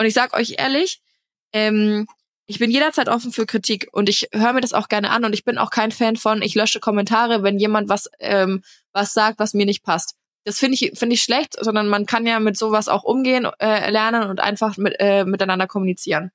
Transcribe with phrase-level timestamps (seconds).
[0.00, 1.02] Und ich sag euch ehrlich,
[1.52, 2.06] ähm,
[2.46, 5.34] ich bin jederzeit offen für Kritik und ich höre mir das auch gerne an und
[5.34, 8.62] ich bin auch kein Fan von, ich lösche Kommentare, wenn jemand was, ähm,
[8.94, 10.14] was sagt, was mir nicht passt.
[10.44, 13.90] Das finde ich, finde ich schlecht, sondern man kann ja mit sowas auch umgehen, äh,
[13.90, 16.30] lernen und einfach mit, äh, miteinander kommunizieren.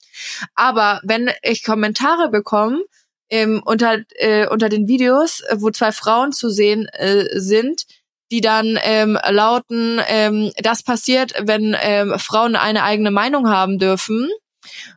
[0.54, 2.84] Aber wenn ich Kommentare bekomme,
[3.32, 7.88] ähm, unter, äh, unter den Videos, wo zwei Frauen zu sehen äh, sind,
[8.32, 14.30] die dann ähm, lauten, ähm, das passiert, wenn ähm, Frauen eine eigene Meinung haben dürfen,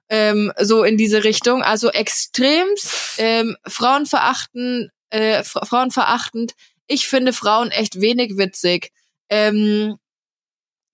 [0.08, 1.62] ähm, so in diese Richtung.
[1.62, 6.54] Also extremst ähm, Frauenverachten, äh, Frauenverachtend.
[6.86, 8.92] Ich finde Frauen echt wenig witzig.
[9.28, 9.96] Ähm,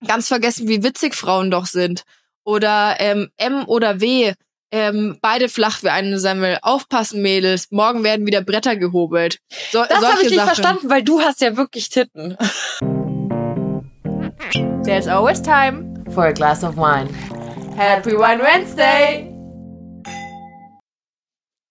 [0.05, 2.03] ganz vergessen, wie witzig Frauen doch sind.
[2.43, 4.33] Oder ähm, M oder W
[4.71, 6.57] ähm, beide flach wie eine Semmel.
[6.61, 7.67] Aufpassen, Mädels.
[7.71, 9.39] Morgen werden wieder Bretter gehobelt.
[9.71, 10.47] So, das habe ich nicht Sachen.
[10.47, 12.37] verstanden, weil du hast ja wirklich Titten.
[14.83, 17.09] There's always time for a glass of wine.
[17.75, 19.31] Happy Wine Wednesday!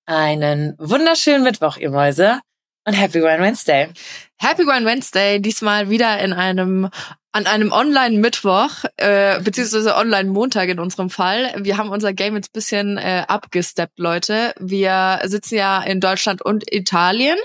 [0.06, 2.40] Einen wunderschönen Mittwoch, ihr Mäuse.
[2.86, 3.88] Und Happy Wine Wednesday.
[4.36, 6.90] Happy Wine Wednesday, diesmal wieder in einem
[7.34, 11.52] an einem Online-Mittwoch, äh, beziehungsweise Online-Montag in unserem Fall.
[11.58, 14.54] Wir haben unser Game jetzt bisschen äh, abgesteppt, Leute.
[14.60, 17.36] Wir sitzen ja in Deutschland und Italien,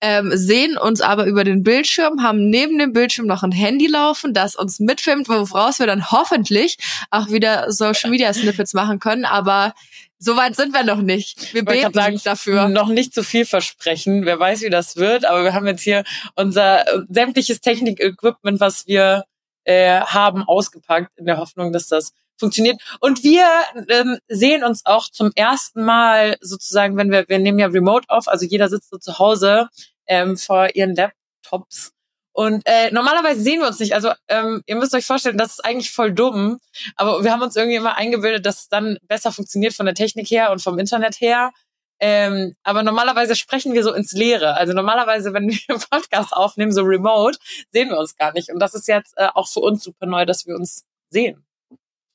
[0.00, 4.34] ähm, sehen uns aber über den Bildschirm, haben neben dem Bildschirm noch ein Handy laufen,
[4.34, 6.76] das uns mitfilmt, woraus wir dann hoffentlich
[7.12, 9.24] auch wieder Social-Media-Snippets machen können.
[9.24, 9.74] Aber
[10.18, 11.52] Soweit sind wir noch nicht.
[11.52, 12.68] Wir beten sagen, dafür.
[12.68, 14.24] Noch nicht zu viel versprechen.
[14.24, 15.24] Wer weiß, wie das wird.
[15.24, 19.24] Aber wir haben jetzt hier unser sämtliches Technik-Equipment, was wir
[19.64, 22.80] äh, haben, ausgepackt, in der Hoffnung, dass das funktioniert.
[23.00, 23.46] Und wir
[23.88, 28.28] ähm, sehen uns auch zum ersten Mal sozusagen, wenn wir, wir nehmen ja Remote auf,
[28.28, 29.68] also jeder sitzt so zu Hause
[30.06, 31.92] ähm, vor ihren Laptops
[32.36, 33.94] und äh, normalerweise sehen wir uns nicht.
[33.94, 36.58] Also ähm, ihr müsst euch vorstellen, das ist eigentlich voll dumm.
[36.94, 40.30] Aber wir haben uns irgendwie immer eingebildet, dass es dann besser funktioniert von der Technik
[40.30, 41.52] her und vom Internet her.
[41.98, 44.52] Ähm, aber normalerweise sprechen wir so ins Leere.
[44.52, 47.38] Also normalerweise, wenn wir Podcast aufnehmen, so remote,
[47.72, 48.50] sehen wir uns gar nicht.
[48.50, 51.42] Und das ist jetzt äh, auch für uns super neu, dass wir uns sehen.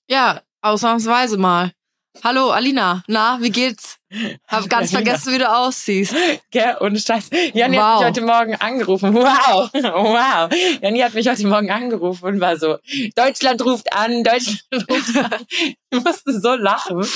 [0.08, 1.72] Ja, ausnahmsweise mal.
[2.24, 3.98] Hallo Alina, na, wie geht's?
[4.48, 6.14] Hab ganz vergessen, wie du aussiehst.
[6.52, 7.30] Gell, ohne Scheiß.
[7.54, 7.84] Janni wow.
[7.84, 9.14] hat mich heute Morgen angerufen.
[9.16, 10.52] Wow, wow.
[10.82, 12.78] Janni hat mich heute Morgen angerufen und war so,
[13.16, 15.46] Deutschland ruft an, Deutschland ruft an.
[15.90, 17.08] Ich musste so lachen.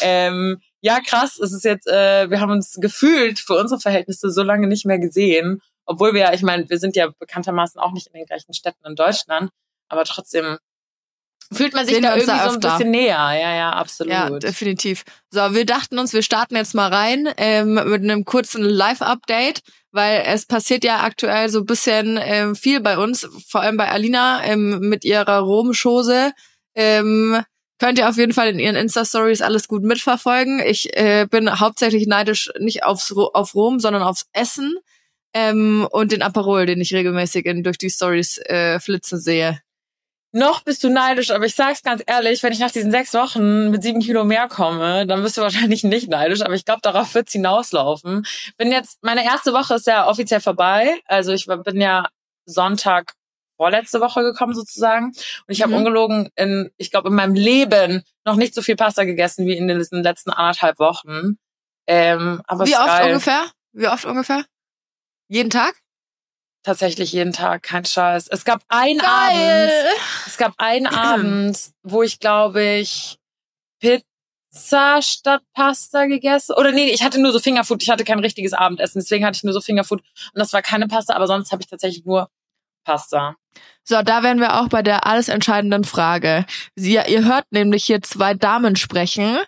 [0.00, 4.42] Ähm, ja, krass, es ist jetzt, äh, wir haben uns gefühlt für unsere Verhältnisse so
[4.42, 5.62] lange nicht mehr gesehen.
[5.86, 8.84] Obwohl wir ja, ich meine, wir sind ja bekanntermaßen auch nicht in den gleichen Städten
[8.86, 9.50] in Deutschland,
[9.88, 10.58] aber trotzdem
[11.52, 13.16] fühlt man sich da irgendwie da so ein bisschen näher.
[13.16, 14.12] Ja, ja, absolut.
[14.12, 15.04] Ja, definitiv.
[15.30, 20.22] So, wir dachten uns, wir starten jetzt mal rein ähm, mit einem kurzen Live-Update, weil
[20.26, 24.44] es passiert ja aktuell so ein bisschen ähm, viel bei uns, vor allem bei Alina
[24.44, 26.32] ähm, mit ihrer Rom-Schose.
[26.74, 27.42] Ähm,
[27.78, 30.60] könnt ihr auf jeden Fall in ihren Insta-Stories alles gut mitverfolgen.
[30.60, 34.76] Ich äh, bin hauptsächlich neidisch nicht aufs, auf Rom, sondern aufs Essen
[35.34, 39.60] ähm, und den Aperol, den ich regelmäßig in, durch die Stories äh, flitzen sehe
[40.32, 43.70] noch bist du neidisch, aber ich sag's ganz ehrlich, wenn ich nach diesen sechs Wochen
[43.70, 47.14] mit sieben Kilo mehr komme, dann bist du wahrscheinlich nicht neidisch, aber ich glaube, darauf
[47.14, 48.26] wird's hinauslaufen.
[48.56, 50.98] Bin jetzt, meine erste Woche ist ja offiziell vorbei.
[51.06, 52.08] Also ich bin ja
[52.46, 53.12] Sonntag
[53.56, 55.06] vorletzte Woche gekommen sozusagen.
[55.06, 55.78] Und ich habe mhm.
[55.78, 59.68] ungelogen in, ich glaube, in meinem Leben noch nicht so viel Pasta gegessen wie in
[59.68, 61.36] den letzten anderthalb Wochen.
[61.86, 63.06] Ähm, aber wie oft geil.
[63.08, 63.50] ungefähr?
[63.72, 64.44] Wie oft ungefähr?
[65.28, 65.81] Jeden Tag?
[66.62, 68.28] Tatsächlich jeden Tag, kein Scheiß.
[68.28, 69.70] Es gab einen Geil.
[69.70, 73.18] Abend, es gab einen Abend, wo ich glaube ich
[73.80, 76.54] Pizza statt Pasta gegessen.
[76.56, 79.44] Oder nee, ich hatte nur so Fingerfood, ich hatte kein richtiges Abendessen, deswegen hatte ich
[79.44, 82.28] nur so Fingerfood und das war keine Pasta, aber sonst habe ich tatsächlich nur
[82.84, 83.36] Pasta.
[83.84, 86.46] So, da wären wir auch bei der alles entscheidenden Frage.
[86.76, 89.38] Sie, ihr hört nämlich hier zwei Damen sprechen,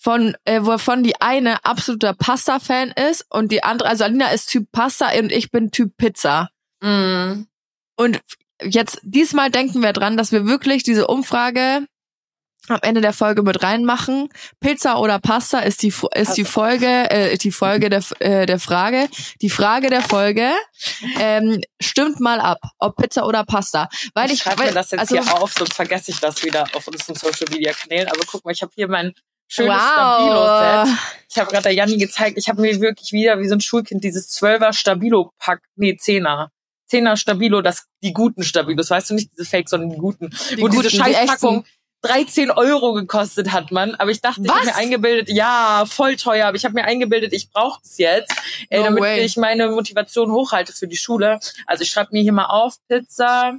[0.00, 4.72] von äh, wovon die eine absoluter Pasta-Fan ist und die andere, also Alina ist Typ
[4.72, 6.48] Pasta und ich bin Typ Pizza.
[6.80, 7.42] Mm.
[7.96, 8.20] Und
[8.62, 11.86] jetzt diesmal denken wir dran, dass wir wirklich diese Umfrage
[12.68, 14.30] am Ende der Folge mit reinmachen.
[14.60, 19.08] Pizza oder Pasta ist die ist die Folge äh, die Folge der äh, der Frage.
[19.42, 20.50] Die Frage der Folge
[21.18, 23.88] ähm, stimmt mal ab, ob Pizza oder Pasta.
[24.14, 26.64] Weil ich, ich schreibe mir das jetzt also, hier auf, sonst vergesse ich das wieder
[26.72, 28.08] auf unseren Social Media Kanälen.
[28.08, 29.12] Aber guck mal, ich habe hier mein
[29.50, 29.92] schönes wow.
[29.92, 30.98] Stabilo-Set.
[31.28, 34.02] Ich habe gerade der Janni gezeigt, ich habe mir wirklich wieder wie so ein Schulkind
[34.02, 36.50] dieses Zwölfer Stabilo-Pack, nee, Zehner.
[36.86, 40.30] Zehner Stabilo, das, die guten Stabilos, weißt du, nicht diese Fake, sondern die guten.
[40.50, 41.64] Die wo guten, diese Scheißpackung
[42.02, 43.94] 13 Euro gekostet hat, man.
[43.96, 44.48] Aber ich dachte, Was?
[44.48, 47.98] ich habe mir eingebildet, ja, voll teuer, aber ich habe mir eingebildet, ich brauche es
[47.98, 48.32] jetzt,
[48.70, 49.20] äh, no damit way.
[49.20, 51.38] ich meine Motivation hochhalte für die Schule.
[51.66, 53.58] Also ich schreibe mir hier mal auf, Pizza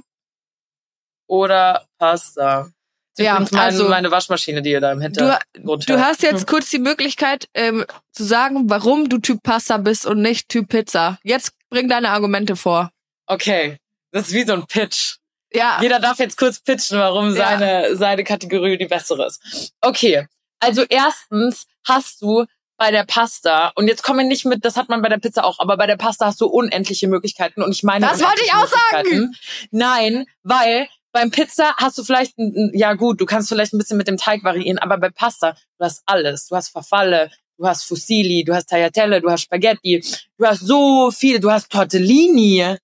[1.26, 2.70] oder Pasta.
[3.18, 6.04] Ja, Übrigens mein, also- meine Waschmaschine, die ihr da im Du, Hintergrund du hört.
[6.04, 10.48] hast jetzt kurz die Möglichkeit ähm, zu sagen, warum du Typ Pasta bist und nicht
[10.48, 11.18] Typ Pizza.
[11.22, 12.90] Jetzt bring deine Argumente vor.
[13.26, 13.78] Okay,
[14.12, 15.16] das ist wie so ein Pitch.
[15.54, 17.48] Ja, Jeder darf jetzt kurz pitchen, warum Ja.
[17.58, 19.72] seine, seine Kategorie die bessere ist.
[19.82, 20.26] Okay,
[20.60, 22.46] also erstens hast du
[22.78, 25.44] bei der Pasta, und jetzt komme ich nicht mit, das hat man bei der Pizza
[25.44, 28.54] auch, aber bei der Pasta hast du unendliche Möglichkeiten und ich meine Das wollte ich
[28.54, 29.36] auch sagen.
[29.70, 34.08] Nein, weil beim Pizza hast du vielleicht, ja gut, du kannst vielleicht ein bisschen mit
[34.08, 36.48] dem Teig variieren, aber bei Pasta, du hast alles.
[36.48, 40.04] Du hast Verfalle, du hast Fusilli, du hast Tagliatelle, du hast Spaghetti,
[40.38, 42.76] du hast so viel, du hast Tortellini,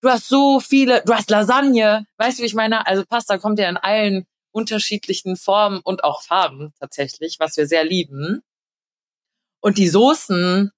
[0.00, 2.06] du hast so viele, du hast Lasagne.
[2.16, 2.86] Weißt du, wie ich meine?
[2.86, 7.84] Also Pasta kommt ja in allen unterschiedlichen Formen und auch Farben tatsächlich, was wir sehr
[7.84, 8.42] lieben.
[9.60, 10.70] Und die Soßen,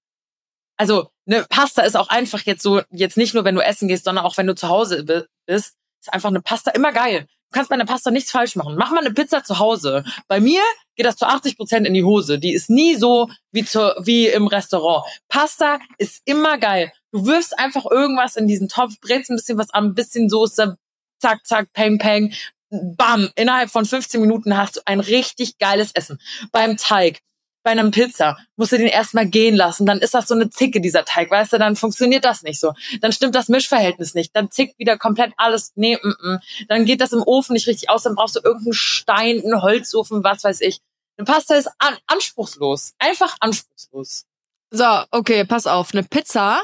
[0.76, 4.04] also eine Pasta ist auch einfach jetzt so, jetzt nicht nur, wenn du essen gehst,
[4.04, 7.26] sondern auch wenn du zu Hause bi- bist, ist einfach eine Pasta immer geil.
[7.50, 8.76] Du kannst bei einer Pasta nichts falsch machen.
[8.76, 10.04] Mach mal eine Pizza zu Hause.
[10.26, 10.60] Bei mir
[10.96, 12.38] geht das zu 80 Prozent in die Hose.
[12.38, 15.06] Die ist nie so wie, zu, wie im Restaurant.
[15.28, 16.92] Pasta ist immer geil.
[17.10, 20.76] Du wirfst einfach irgendwas in diesen Topf, brätst ein bisschen was an, ein bisschen Soße,
[21.20, 22.34] zack, zack, peng, peng,
[22.70, 23.30] bam.
[23.34, 26.20] Innerhalb von 15 Minuten hast du ein richtig geiles Essen.
[26.52, 27.20] Beim Teig,
[27.68, 29.84] bei einem Pizza, musst du den erstmal gehen lassen.
[29.84, 32.72] Dann ist das so eine Zicke, dieser Teig, weißt du, dann funktioniert das nicht so.
[33.02, 34.34] Dann stimmt das Mischverhältnis nicht.
[34.34, 35.72] Dann zickt wieder komplett alles.
[35.74, 36.38] Nee, mm, mm.
[36.68, 38.04] Dann geht das im Ofen nicht richtig aus.
[38.04, 40.80] Dann brauchst du irgendeinen Stein, einen Holzofen, was weiß ich.
[41.18, 42.94] Eine Pasta ist an anspruchslos.
[42.98, 44.24] Einfach anspruchslos.
[44.70, 45.92] so, okay, pass auf.
[45.92, 46.62] Eine Pizza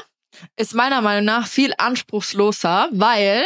[0.55, 3.43] ist meiner Meinung nach viel anspruchsloser, weil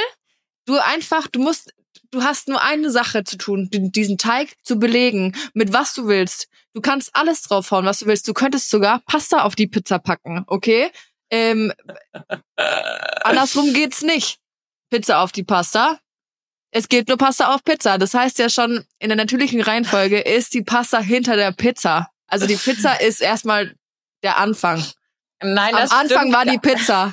[0.65, 1.73] du einfach, du musst,
[2.11, 6.07] du hast nur eine Sache zu tun, die- diesen Teig zu belegen, mit was du
[6.07, 6.47] willst.
[6.73, 8.27] Du kannst alles draufhauen, was du willst.
[8.27, 10.91] Du könntest sogar Pasta auf die Pizza packen, okay?
[11.31, 11.73] Ähm,
[13.23, 14.39] andersrum geht's nicht.
[14.89, 15.99] Pizza auf die Pasta.
[16.71, 17.97] Es geht nur Pasta auf Pizza.
[17.97, 22.09] Das heißt ja schon, in der natürlichen Reihenfolge ist die Pasta hinter der Pizza.
[22.27, 23.75] Also die Pizza ist erstmal
[24.23, 24.83] der Anfang.
[25.41, 27.11] Nein, Am das Anfang war die Pizza.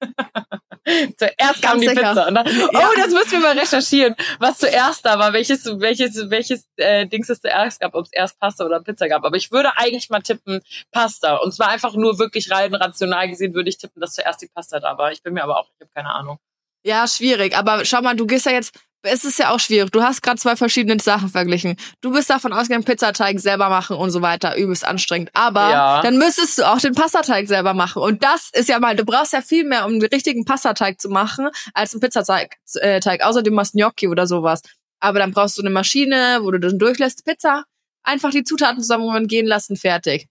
[1.16, 2.10] Zuerst kam die sicher.
[2.10, 2.28] Pizza.
[2.28, 2.88] Und dann, oh, Ja.
[2.96, 7.40] das müssen wir mal recherchieren, was zuerst da war, welches, welches, welches äh, Dings es
[7.40, 9.24] zuerst gab, ob es erst Pasta oder Pizza gab.
[9.24, 10.60] Aber ich würde eigentlich mal tippen
[10.92, 11.36] Pasta.
[11.36, 14.80] Und zwar einfach nur wirklich rein rational gesehen würde ich tippen, dass zuerst die Pasta
[14.80, 15.12] da war.
[15.12, 16.38] Ich bin mir aber auch, ich habe keine Ahnung.
[16.84, 17.56] Ja, schwierig.
[17.56, 18.78] Aber schau mal, du gehst ja jetzt.
[19.06, 19.90] Es ist ja auch schwierig.
[19.92, 21.76] Du hast gerade zwei verschiedene Sachen verglichen.
[22.00, 24.56] Du bist davon ausgegangen, Pizzateig selber machen und so weiter.
[24.56, 25.30] Übelst anstrengend.
[25.34, 26.02] Aber Ja.
[26.02, 28.02] dann müsstest du auch den Passateig selber machen.
[28.02, 31.08] Und das ist ja mal, du brauchst ja viel mehr, um den richtigen Passateig zu
[31.08, 32.56] machen, als einen Pizzateig.
[32.74, 33.22] Äh, Teig.
[33.24, 34.60] Außer du machst Gnocchi oder sowas.
[35.00, 37.24] Aber dann brauchst du eine Maschine, wo du das durchlässt.
[37.24, 37.64] Pizza.
[38.02, 40.28] Einfach die Zutaten zusammen gehen lassen, fertig.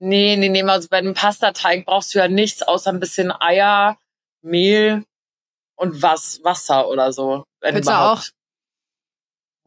[0.00, 3.98] Nee, nee, nee, also bei dem Pastateig brauchst du ja nichts außer ein bisschen Eier,
[4.42, 5.04] Mehl
[5.76, 7.44] und was, Wasser oder so.
[7.60, 8.32] Wenn Pizza überhaupt.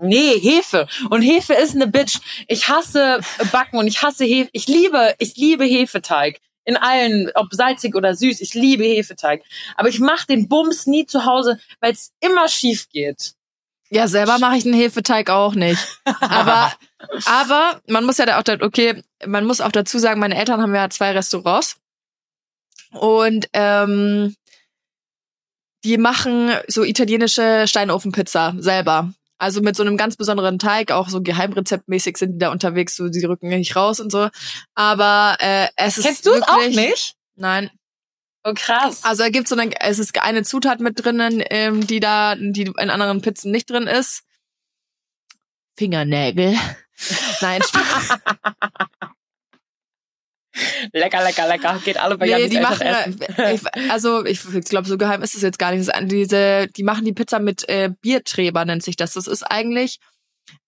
[0.03, 0.88] Nee, Hefe.
[1.09, 2.19] Und Hefe ist eine Bitch.
[2.47, 3.19] Ich hasse
[3.51, 4.49] Backen und ich hasse Hefe.
[4.53, 6.39] Ich liebe, ich liebe Hefeteig.
[6.63, 9.43] In allen, ob salzig oder süß, ich liebe Hefeteig.
[9.77, 13.33] Aber ich mache den Bums nie zu Hause, weil es immer schief geht.
[13.89, 15.81] Ja, selber mache ich den Hefeteig auch nicht.
[16.21, 16.71] Aber,
[17.25, 20.61] aber man muss ja da auch, da- okay, man muss auch dazu sagen, meine Eltern
[20.61, 21.75] haben ja zwei Restaurants
[22.91, 24.35] und ähm,
[25.83, 29.13] die machen so italienische Steinofenpizza selber.
[29.37, 33.09] Also mit so einem ganz besonderen Teig, auch so geheimrezeptmäßig sind die da unterwegs, so
[33.09, 34.29] die rücken nicht raus und so.
[34.75, 37.15] Aber äh, es ist Kennst du es auch nicht?
[37.35, 37.71] Nein.
[38.43, 39.03] Oh krass.
[39.03, 42.71] Also da gibt's so eine, es ist eine Zutat mit drinnen, ähm, die da, die
[42.77, 44.23] in anderen Pizzen nicht drin ist.
[45.75, 46.55] Fingernägel.
[47.41, 48.19] Nein, Spaß.
[50.93, 51.81] lecker, lecker, lecker.
[51.84, 53.22] Geht alle bei nee, Janis die machen, essen.
[53.38, 55.89] äh, ich, also ich, glaube, so geheim ist es jetzt gar nicht.
[56.03, 59.13] Diese, die machen die Pizza mit äh, Bierträber nennt sich das.
[59.13, 60.00] Das ist eigentlich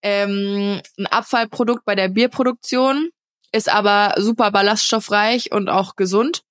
[0.02, 3.10] ähm, ein Abfallprodukt bei der Bierproduktion,
[3.52, 6.44] ist aber super ballaststoffreich und auch gesund.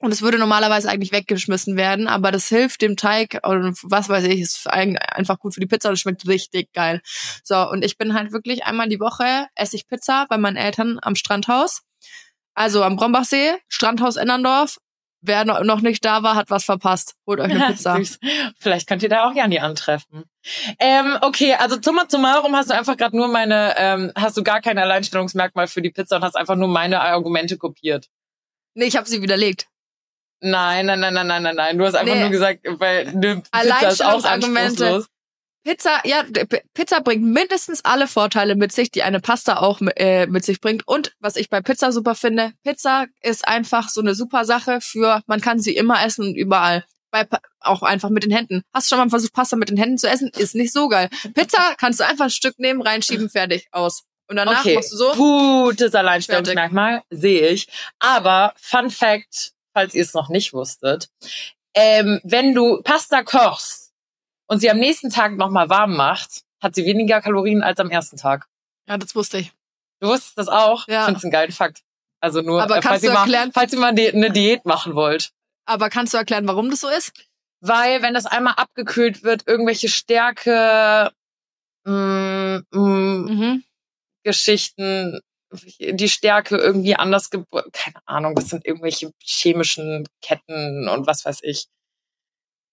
[0.00, 4.24] Und es würde normalerweise eigentlich weggeschmissen werden, aber das hilft dem Teig und was weiß
[4.24, 7.00] ich, ist ein- einfach gut für die Pizza und es schmeckt richtig geil.
[7.44, 10.98] So, und ich bin halt wirklich einmal die Woche esse ich Pizza bei meinen Eltern
[11.00, 11.82] am Strandhaus.
[12.54, 14.78] Also am Brombachsee, Strandhaus Ennerndorf.
[15.24, 17.14] Wer no- noch nicht da war, hat was verpasst.
[17.28, 17.96] Holt euch eine Pizza.
[18.58, 20.24] Vielleicht könnt ihr da auch Jani antreffen.
[20.80, 24.60] Ähm, okay, also summa summarum hast du einfach gerade nur meine, ähm, hast du gar
[24.60, 28.08] kein Alleinstellungsmerkmal für die Pizza und hast einfach nur meine Argumente kopiert.
[28.74, 29.68] Nee, ich habe sie widerlegt.
[30.40, 31.78] Nein, nein, nein, nein, nein, nein, nein.
[31.78, 32.20] Du hast einfach Nee.
[32.22, 34.60] nur gesagt, weil eine Pizza ist auch Alleinstellungsargumente.
[34.86, 35.06] anspruchslos.
[35.64, 36.24] Pizza, ja,
[36.74, 40.86] Pizza bringt mindestens alle Vorteile mit sich, die eine Pasta auch äh, mit sich bringt.
[40.86, 45.22] Und was ich bei Pizza super finde, Pizza ist einfach so eine super Sache für,
[45.26, 46.84] man kann sie immer essen und überall.
[47.12, 47.26] bei,
[47.60, 48.62] auch einfach mit den Händen.
[48.74, 50.30] Hast du schon mal versucht, Pasta mit den Händen zu essen?
[50.36, 51.08] Ist nicht so geil.
[51.34, 54.04] Pizza kannst du einfach ein Stück nehmen, reinschieben, fertig, aus.
[54.28, 55.12] Und danach okay, machst du so.
[55.12, 57.68] gutes Alleinstellungsmerkmal, sehe ich.
[57.98, 61.08] Aber Fun Fact, falls ihr es noch nicht wusstet,
[61.74, 63.81] ähm, wenn du Pasta kochst
[64.52, 68.16] und sie am nächsten Tag nochmal warm macht, hat sie weniger Kalorien als am ersten
[68.16, 68.46] Tag.
[68.88, 69.52] Ja, das wusste ich.
[70.00, 70.86] Du wusstest das auch?
[70.88, 71.00] Ja.
[71.00, 71.82] Ich finde es einen geilen Fakt.
[72.20, 74.94] Also nur, Aber äh, falls, du ihr mal, erklären- falls ihr mal eine Diät machen
[74.94, 75.30] wollt.
[75.64, 77.12] Aber kannst du erklären, warum das so ist?
[77.60, 81.12] Weil, wenn das einmal abgekühlt wird, irgendwelche Stärke,
[81.84, 82.78] mh, mh,
[83.32, 83.64] Mhm.
[84.24, 85.20] Geschichten,
[85.78, 91.66] die Stärke irgendwie anders, keine Ahnung, das sind irgendwelche chemischen Ketten und was weiß ich.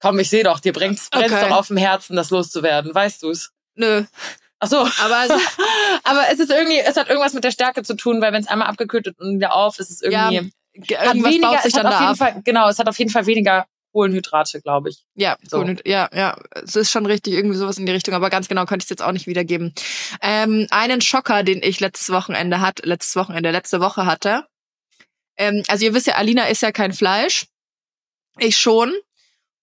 [0.01, 1.49] Komm, ich sehe doch, dir brennt's, brennt's Okay.
[1.49, 3.51] doch auf dem Herzen, das loszuwerden, weißt du's?
[3.75, 4.03] Nö.
[4.59, 4.77] Ach so.
[4.77, 5.31] Aber es,
[6.03, 8.47] Aber es ist irgendwie, es hat irgendwas mit der Stärke zu tun, weil wenn es
[8.47, 10.51] einmal abgekühlt wird und wieder auf, ist es ja, irgendwie,
[10.95, 12.17] hat irgendwas weniger, baut sich es hat dann auf da jeden ab.
[12.33, 15.03] Fall, genau, es hat auf jeden Fall weniger Kohlenhydrate, glaube ich.
[15.15, 15.63] Ja, So.
[15.85, 16.37] ja, ja.
[16.63, 18.89] Es ist schon richtig, irgendwie sowas in die Richtung, aber ganz genau könnte ich es
[18.91, 19.73] jetzt auch nicht wiedergeben.
[20.21, 24.45] Ähm, einen Schocker, den ich letztes Wochenende hat, letztes Wochenende, letzte Woche hatte.
[25.37, 27.47] Ähm, also ihr wisst ja, Alina ist ja kein Fleisch.
[28.37, 28.93] Ich schon.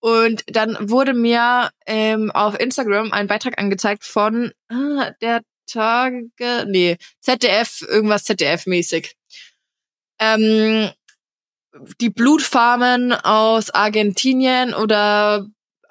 [0.01, 6.97] Und dann wurde mir ähm, auf Instagram ein Beitrag angezeigt von ah, der Tage, nee,
[7.21, 9.15] ZDF, irgendwas ZDF-mäßig.
[10.19, 10.91] Ähm,
[12.01, 15.47] die Blutfarmen aus Argentinien oder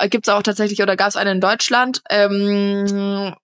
[0.09, 2.01] gibt's auch tatsächlich oder gab's eine in Deutschland.
[2.09, 3.35] Ähm,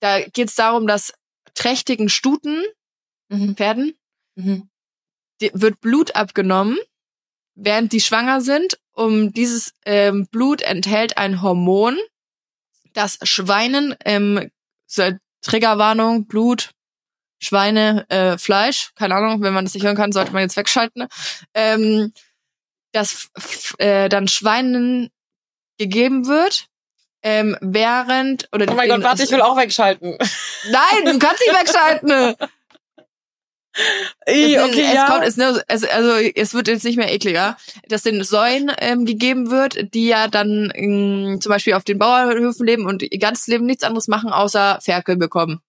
[0.00, 1.12] da geht's darum, dass
[1.54, 2.64] trächtigen Stuten,
[3.54, 3.94] Pferden,
[5.40, 6.78] die, wird Blut abgenommen,
[7.54, 8.78] während die schwanger sind.
[8.94, 11.98] Um dieses ähm, Blut enthält ein Hormon,
[12.92, 14.50] das Schweinen, ähm,
[15.42, 16.70] Triggerwarnung, Blut,
[17.40, 21.08] Schweine, äh, Fleisch, keine Ahnung, wenn man das nicht hören kann, sollte man jetzt wegschalten.
[21.54, 22.12] Ähm,
[22.92, 23.30] das
[23.78, 25.10] äh, dann Schweinen
[25.78, 26.66] gegeben wird,
[27.22, 30.18] ähm, während oder Oh mein in- Gott, warte, ich will auch wegschalten.
[30.70, 32.36] Nein, du kannst nicht wegschalten.
[34.26, 35.06] Ey, Es- okay, es ja.
[35.10, 37.56] kommt, es, ne, es, also es wird jetzt nicht mehr ekliger,
[37.88, 42.66] dass den Säuen ähm, gegeben wird, die ja dann ähm, zum Beispiel auf den Bauernhöfen
[42.66, 45.60] leben und ihr ganzes Leben nichts anderes machen, außer Ferkel bekommen.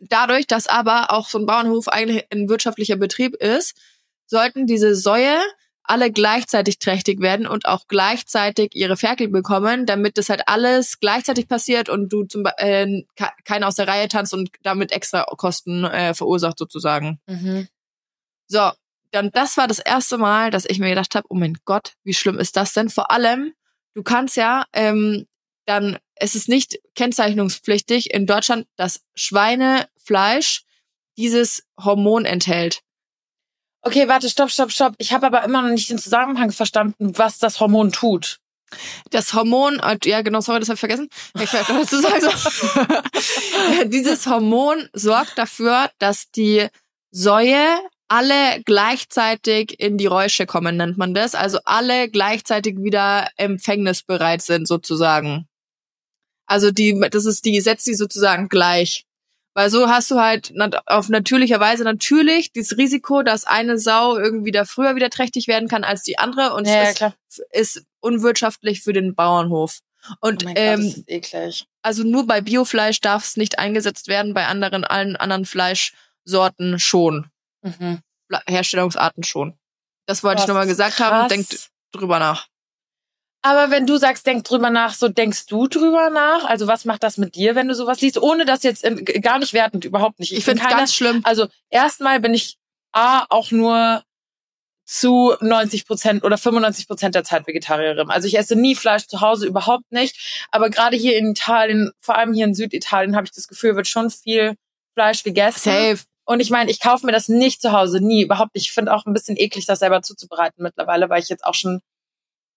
[0.00, 3.74] Dadurch, dass aber auch so ein Bauernhof eigentlich ein wirtschaftlicher Betrieb ist,
[4.26, 5.36] sollten diese Säue
[5.88, 11.48] alle gleichzeitig trächtig werden und auch gleichzeitig ihre Ferkel bekommen, damit das halt alles gleichzeitig
[11.48, 15.84] passiert und du zum äh, ke- keiner aus der Reihe tanzt und damit extra Kosten
[15.84, 17.20] äh, verursacht sozusagen.
[17.26, 17.68] Mhm.
[18.46, 18.70] So,
[19.10, 22.14] dann das war das erste Mal, dass ich mir gedacht habe, oh mein Gott, wie
[22.14, 22.90] schlimm ist das denn?
[22.90, 23.54] Vor allem,
[23.94, 25.26] du kannst ja ähm,
[25.66, 30.64] dann, es ist nicht kennzeichnungspflichtig in Deutschland, dass Schweinefleisch
[31.16, 32.80] dieses Hormon enthält.
[33.88, 34.94] Okay, warte, stopp, stopp, stopp.
[34.98, 38.38] Ich habe aber immer noch nicht den Zusammenhang verstanden, was das Hormon tut.
[39.12, 41.08] Das Hormon, äh, ja genau, sorry, das habe ich vergessen.
[41.40, 43.84] Ich vielleicht noch dazu sagen soll.
[43.88, 46.66] Dieses Hormon sorgt dafür, dass die
[47.12, 47.64] Säue
[48.08, 51.34] alle gleichzeitig in die Räusche kommen, nennt man das.
[51.34, 55.48] Also alle gleichzeitig wieder empfängnisbereit sind, sozusagen.
[56.44, 59.06] Also die, das ist die, setzt die sozusagen gleich.
[59.58, 60.52] Weil so hast du halt
[60.86, 65.68] auf natürlicher Weise natürlich dieses Risiko, dass eine Sau irgendwie da früher wieder trächtig werden
[65.68, 69.80] kann als die andere und es ist ist unwirtschaftlich für den Bauernhof.
[70.20, 71.66] Und Oh Gott, ähm, das eklig.
[71.82, 77.26] also nur bei Biofleisch darf es nicht eingesetzt werden, bei anderen allen anderen Fleischsorten schon,
[77.62, 77.98] Mhm.
[78.46, 79.58] Herstellungsarten schon.
[80.06, 81.16] Das wollte ich Das nochmal gesagt haben.
[81.18, 81.28] krass.
[81.30, 82.46] Denkt drüber nach.
[83.42, 86.44] Aber wenn du sagst, denk drüber nach, so denkst du drüber nach?
[86.44, 88.18] Also was macht das mit dir, wenn du sowas liest?
[88.18, 90.32] Ohne das jetzt in, gar nicht wertend, überhaupt nicht.
[90.32, 91.20] Ich, bin finde es ganz schlimm.
[91.24, 92.58] Also erstmal bin ich
[92.92, 94.02] A, auch nur
[94.84, 98.10] zu 90 Prozent oder 95 Prozent der Zeit Vegetarierin.
[98.10, 100.46] Also ich esse nie Fleisch zu Hause, überhaupt nicht.
[100.50, 103.86] Aber gerade hier in Italien, vor allem hier in Süditalien, habe ich das Gefühl, wird
[103.86, 104.56] schon viel
[104.94, 105.70] Fleisch gegessen.
[105.70, 105.98] Safe.
[106.24, 108.64] Und ich meine, ich kaufe mir das nicht zu Hause, nie, überhaupt nicht.
[108.64, 111.80] Ich finde auch ein bisschen eklig, das selber zuzubereiten mittlerweile, weil ich jetzt auch schon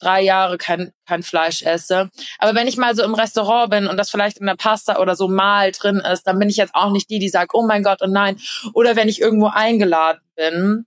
[0.01, 2.09] drei Jahre kein, kein Fleisch esse.
[2.39, 5.15] Aber wenn ich mal so im Restaurant bin und das vielleicht in der Pasta oder
[5.15, 7.83] so mal drin ist, dann bin ich jetzt auch nicht die, die sagt, oh mein
[7.83, 8.39] Gott und nein.
[8.73, 10.85] Oder wenn ich irgendwo eingeladen bin,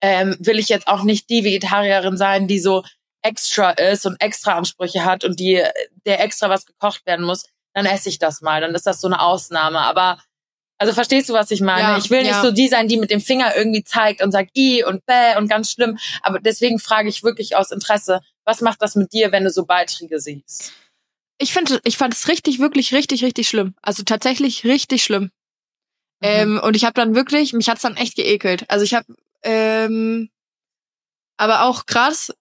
[0.00, 2.84] ähm, will ich jetzt auch nicht die Vegetarierin sein, die so
[3.22, 5.62] extra ist und extra Ansprüche hat und die,
[6.04, 8.60] der extra was gekocht werden muss, dann esse ich das mal.
[8.60, 9.78] Dann ist das so eine Ausnahme.
[9.78, 10.18] Aber
[10.78, 11.82] also verstehst du, was ich meine?
[11.82, 12.42] Ja, ich will nicht ja.
[12.42, 15.48] so die sein, die mit dem Finger irgendwie zeigt und sagt i und bäh und
[15.48, 15.98] ganz schlimm.
[16.22, 19.64] Aber deswegen frage ich wirklich aus Interesse, was macht das mit dir, wenn du so
[19.64, 20.72] Beiträge siehst?
[21.38, 23.74] Ich finde, ich fand es richtig, wirklich, richtig, richtig schlimm.
[23.82, 25.30] Also tatsächlich richtig schlimm.
[26.22, 28.64] Ähm, und ich habe dann wirklich, mich hat's dann echt geekelt.
[28.70, 29.06] Also ich habe,
[29.42, 30.30] ähm,
[31.36, 32.32] aber auch krass,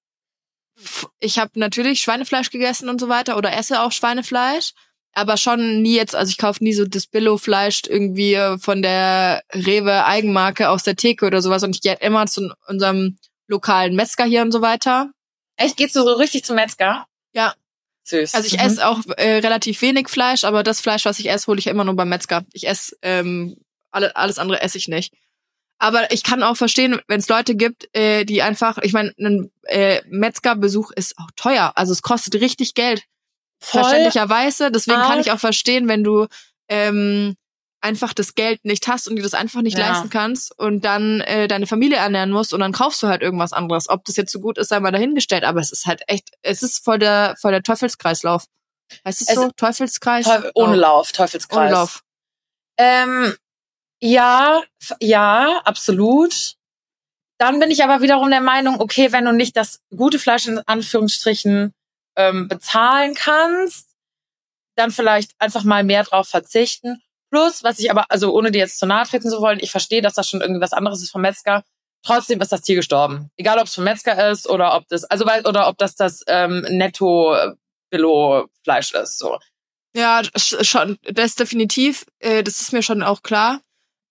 [1.19, 4.74] ich habe natürlich Schweinefleisch gegessen und so weiter oder esse auch Schweinefleisch,
[5.13, 10.05] aber schon nie jetzt, also ich kaufe nie so das Billo-Fleisch irgendwie von der Rewe
[10.05, 13.17] Eigenmarke aus der Theke oder sowas und ich gehe immer zu unserem
[13.48, 15.12] lokalen Metzger hier und so weiter.
[15.57, 15.77] Echt?
[15.77, 17.05] Gehst du so richtig zum Metzger?
[17.33, 17.53] Ja.
[18.05, 18.33] Süß.
[18.33, 18.60] Also ich Mhm.
[18.67, 21.83] esse auch äh, relativ wenig Fleisch, aber das Fleisch, was ich esse, hole ich immer
[21.86, 22.43] nur beim Metzger.
[22.51, 23.55] Ich esse ähm,
[23.91, 25.13] alle, alles andere esse ich nicht.
[25.79, 29.51] Aber ich kann auch verstehen, wenn es Leute gibt, äh, die einfach, ich meine, ein
[29.63, 31.74] äh, Metzgerbesuch ist auch teuer.
[31.75, 33.03] Also es kostet richtig Geld.
[33.60, 33.81] Voll.
[33.81, 34.72] Verständlicherweise.
[34.72, 36.27] Deswegen kann ich auch verstehen, wenn du
[36.69, 37.36] ähm,
[37.83, 39.89] einfach das Geld nicht hast und dir das einfach nicht Ja.
[39.89, 43.51] leisten kannst und dann äh, deine Familie ernähren musst und dann kaufst du halt irgendwas
[43.53, 43.89] anderes.
[43.89, 45.43] Ob das jetzt so gut ist, sei mal dahingestellt.
[45.43, 48.45] Aber es ist halt echt, es ist voll der, voll der Teufelskreislauf.
[49.05, 49.51] Heißt es Es- so?
[49.51, 50.25] Teufelskreis?
[50.25, 51.57] Teufel, ohne Lauf, Teufelskreis.
[51.59, 52.03] Ohne Lauf.
[52.77, 53.35] Ähm,
[54.01, 54.63] ja,
[55.01, 56.55] ja, absolut.
[57.37, 60.59] Dann bin ich aber wiederum der Meinung, okay, wenn du nicht das gute Fleisch in
[60.59, 61.73] Anführungsstrichen
[62.15, 63.89] ähm, bezahlen kannst,
[64.77, 67.02] dann vielleicht einfach mal mehr drauf verzichten.
[67.33, 70.03] Plus, was ich aber, also ohne dir jetzt zu nahe treten zu wollen, ich verstehe,
[70.03, 71.63] dass das schon irgendwie was anderes ist vom Metzger.
[72.05, 73.31] Trotzdem ist das Tier gestorben.
[73.37, 76.23] Egal, ob es vom Metzger ist oder ob das, also weil, oder ob das das
[76.27, 77.35] ähm, Netto
[77.89, 79.17] Billo Fleisch ist.
[79.17, 79.39] So.
[79.95, 82.05] Ja, sch- schon, das definitiv.
[82.19, 83.61] Äh, das ist mir schon auch klar.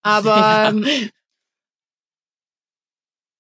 [0.02, 0.68] Aber Ja.
[0.70, 0.84] ähm,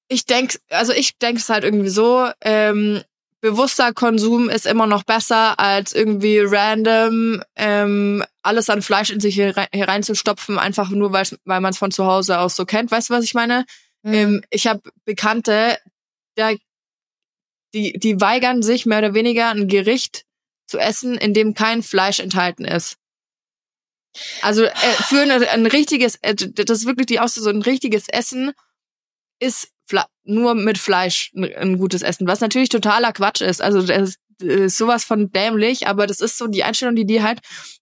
[0.06, 3.02] ich denk, also ich denke es halt irgendwie so, ähm,
[3.42, 9.34] bewusster Konsum ist immer noch besser, als irgendwie random ähm, alles an Fleisch in sich
[9.34, 12.90] hier hereinzustopfen, einfach nur weil's, weil man es von zu Hause aus so kennt.
[12.90, 13.66] Weißt du, was ich meine?
[14.02, 14.14] Mhm.
[14.14, 15.76] Ähm, ich habe Bekannte,
[16.36, 16.52] da,
[17.74, 20.24] die, die weigern sich mehr oder weniger ein Gericht
[20.68, 22.96] zu essen, in dem kein Fleisch enthalten ist.
[24.40, 24.70] Also äh,
[25.08, 28.52] für ein, ein richtiges, äh, das ist wirklich die Aussage, so ein richtiges Essen
[29.40, 29.72] ist
[30.24, 33.60] nur mit Fleisch ein, gutes Essen, was natürlich totaler Quatsch ist.
[33.60, 37.22] Also das ist, ist sowas von dämlich, aber das ist so die Einstellung, die die
[37.22, 37.40] halt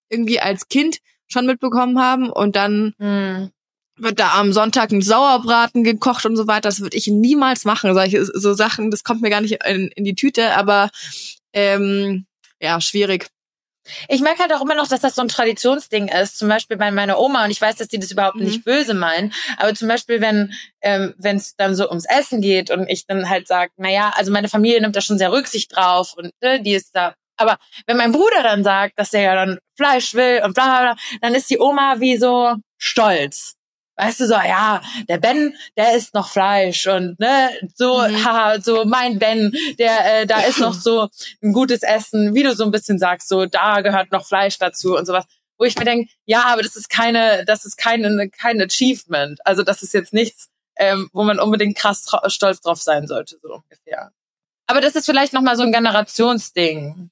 [0.09, 0.99] irgendwie als Kind
[1.29, 3.50] schon mitbekommen haben und dann Mhm.
[3.97, 6.69] wird da am Sonntag ein Sauerbraten gekocht und so weiter.
[6.69, 7.95] Das würde ich niemals machen.
[7.95, 10.91] Solche so Sachen, das kommt mir gar nicht in, in die Tüte, aber
[11.52, 12.26] ähm,
[12.61, 13.28] ja, schwierig.
[14.09, 16.39] Ich merke halt auch immer noch, dass das so ein Traditionsding ist.
[16.39, 18.45] Zum Beispiel bei meiner Oma und ich weiß, dass die das überhaupt Mhm.
[18.45, 19.33] nicht böse meinen.
[19.57, 23.29] Aber zum Beispiel, wenn ähm, wenn es dann so ums Essen geht und ich dann
[23.29, 26.61] halt sage, na ja, also meine Familie nimmt da schon sehr Rücksicht drauf und ne,
[26.63, 27.15] die ist da.
[27.37, 30.81] Aber wenn mein Bruder dann sagt, dass er ja dann Fleisch will und bla bla
[30.93, 33.55] bla, dann ist die Oma wie so stolz.
[34.00, 38.25] Weißt du so, ja, der Ben, der isst noch Fleisch und ne, so, Mhm.
[38.25, 41.08] haha, so mein Ben, der, äh, da ist noch so
[41.43, 44.97] ein gutes Essen, wie du so ein bisschen sagst, so da gehört noch Fleisch dazu
[44.97, 45.26] und sowas.
[45.58, 49.39] Wo ich mir denke, ja, aber das ist keine, das ist keine, kein Achievement.
[49.45, 53.56] Also das ist jetzt nichts, ähm, wo man unbedingt krass stolz drauf sein sollte, so
[53.56, 54.13] ungefähr.
[54.67, 57.10] Aber das ist vielleicht nochmal so ein Generationsding.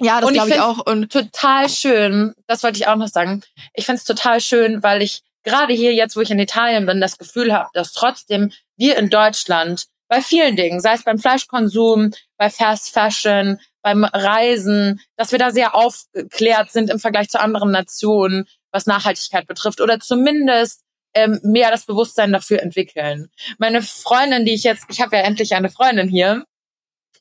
[0.00, 0.84] Ja, das glaube ich auch.
[0.84, 3.42] Und Total schön, das wollte ich auch noch sagen.
[3.74, 7.00] Ich finde es total schön, weil ich gerade hier jetzt, wo ich in Italien bin,
[7.00, 12.10] das Gefühl habe, dass trotzdem wir in Deutschland bei vielen Dingen, sei es beim Fleischkonsum,
[12.36, 17.70] bei Fast Fashion, beim Reisen, dass wir da sehr aufgeklärt sind im Vergleich zu anderen
[17.70, 20.82] Nationen, was Nachhaltigkeit betrifft oder zumindest
[21.14, 23.30] ähm, mehr das Bewusstsein dafür entwickeln.
[23.58, 26.44] Meine Freundin, die ich jetzt, ich habe ja endlich eine Freundin hier,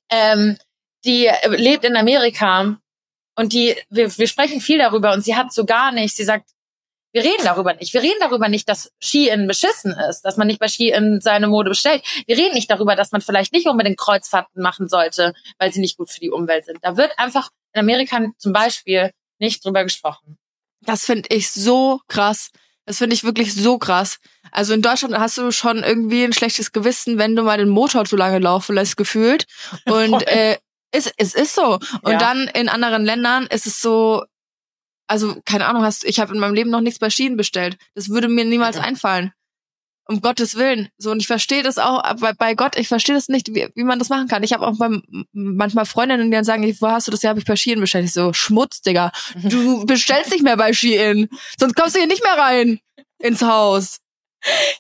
[0.10, 0.58] ähm,
[1.06, 2.78] die äh, lebt in Amerika
[3.36, 6.50] und die, wir, wir sprechen viel darüber und sie hat so gar nicht, sie sagt,
[7.14, 7.94] wir reden darüber nicht.
[7.94, 11.70] Wir reden darüber nicht, dass Ski-In beschissen ist, dass man nicht bei Ski-In seine Mode
[11.70, 12.04] bestellt.
[12.28, 15.98] Wir reden nicht darüber, dass man vielleicht nicht unbedingt Kreuzfahrten machen sollte, weil sie nicht
[15.98, 16.80] gut für die Umwelt sind.
[16.82, 20.38] Da wird einfach in Amerika zum Beispiel nicht drüber gesprochen.
[20.82, 22.50] das finde ich so krass.
[22.86, 24.18] Das finde ich wirklich so krass.
[24.52, 28.04] Also in Deutschland hast du schon irgendwie ein schlechtes Gewissen, wenn du mal den Motor
[28.04, 29.46] zu lange laufen lässt, gefühlt.
[29.86, 30.58] Und äh,
[30.92, 31.80] es, es ist so.
[32.02, 32.18] Und Ja.
[32.18, 34.24] dann in anderen Ländern ist es so,
[35.08, 37.78] also keine Ahnung, hast ich habe in meinem Leben noch nichts bei Schienen bestellt.
[37.96, 39.32] Das würde mir niemals einfallen.
[40.06, 40.90] Um Gottes Willen.
[40.98, 43.84] So, und ich verstehe das auch, aber bei Gott, ich verstehe das nicht, wie, wie
[43.86, 44.44] man das machen kann.
[44.44, 47.22] Ich habe auch beim, manchmal Freundinnen, die dann sagen, wo hast du das?
[47.22, 48.06] Ja, habe ich bei Shein bestellt.
[48.06, 49.12] Ich so, Schmutz, Digga.
[49.36, 51.30] Du bestellst nicht mehr bei Shein.
[51.58, 52.80] Sonst kommst du hier nicht mehr rein
[53.20, 54.00] ins Haus.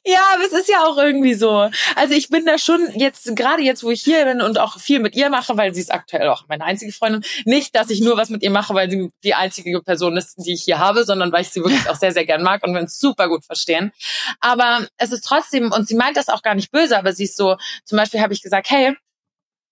[0.05, 1.69] Ja, aber es ist ja auch irgendwie so.
[1.95, 4.99] Also ich bin da schon jetzt, gerade jetzt, wo ich hier bin und auch viel
[4.99, 7.23] mit ihr mache, weil sie ist aktuell auch meine einzige Freundin.
[7.45, 10.53] Nicht, dass ich nur was mit ihr mache, weil sie die einzige Person ist, die
[10.53, 12.81] ich hier habe, sondern weil ich sie wirklich auch sehr, sehr gern mag und wir
[12.81, 13.91] uns super gut verstehen.
[14.39, 17.37] Aber es ist trotzdem, und sie meint das auch gar nicht böse, aber sie ist
[17.37, 18.95] so, zum Beispiel habe ich gesagt, hey,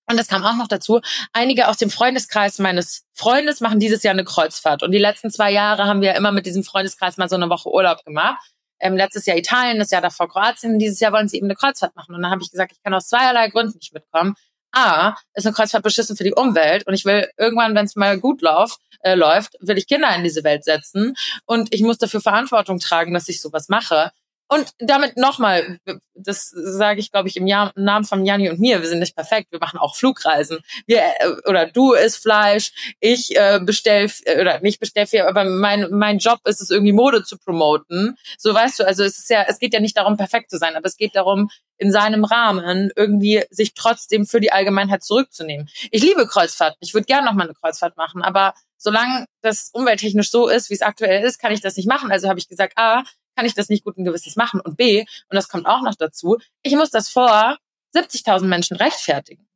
[0.09, 0.99] und das kam auch noch dazu.
[1.31, 4.83] Einige aus dem Freundeskreis meines Freundes machen dieses Jahr eine Kreuzfahrt.
[4.83, 7.69] Und die letzten zwei Jahre haben wir immer mit diesem Freundeskreis mal so eine Woche
[7.69, 8.51] Urlaub gemacht.
[8.81, 10.79] Ähm, letztes Jahr Italien, das Jahr davor Kroatien.
[10.79, 12.15] Dieses Jahr wollen sie eben eine Kreuzfahrt machen.
[12.15, 14.35] Und dann habe ich gesagt, ich kann aus zweierlei Gründen nicht mitkommen.
[14.73, 18.17] A, ist eine Kreuzfahrt beschissen für die Umwelt und ich will irgendwann, wenn es mal
[18.19, 21.15] gut läuft, äh, läuft, will ich Kinder in diese Welt setzen
[21.45, 24.11] und ich muss dafür Verantwortung tragen, dass ich sowas mache.
[24.53, 25.79] Und damit nochmal,
[26.13, 29.15] das sage ich, glaube ich, im, Jahr, Namen von Janni und mir, wir sind nicht
[29.15, 30.59] perfekt, wir machen auch Flugreisen.
[30.85, 35.45] Wir, äh, oder du isst Fleisch, ich äh, bestell, äh, oder nicht bestell viel, aber
[35.45, 38.17] mein, mein Job ist es, irgendwie Mode zu promoten.
[38.37, 40.75] So weißt du, also es ist ja, es geht ja nicht darum, perfekt zu sein,
[40.75, 45.69] aber es geht darum, in seinem Rahmen irgendwie sich trotzdem für die Allgemeinheit zurückzunehmen.
[45.91, 50.29] Ich liebe Kreuzfahrten, ich würde gerne noch mal eine Kreuzfahrt machen, aber solange das umwelttechnisch
[50.29, 52.11] so ist, wie es aktuell ist, kann ich das nicht machen.
[52.11, 53.03] Also habe ich gesagt, ah,
[53.35, 54.59] kann ich das nicht guten Gewissens machen.
[54.61, 57.57] Und B, und das kommt auch noch dazu, ich muss das vor
[57.95, 59.47] 70.000 Menschen rechtfertigen.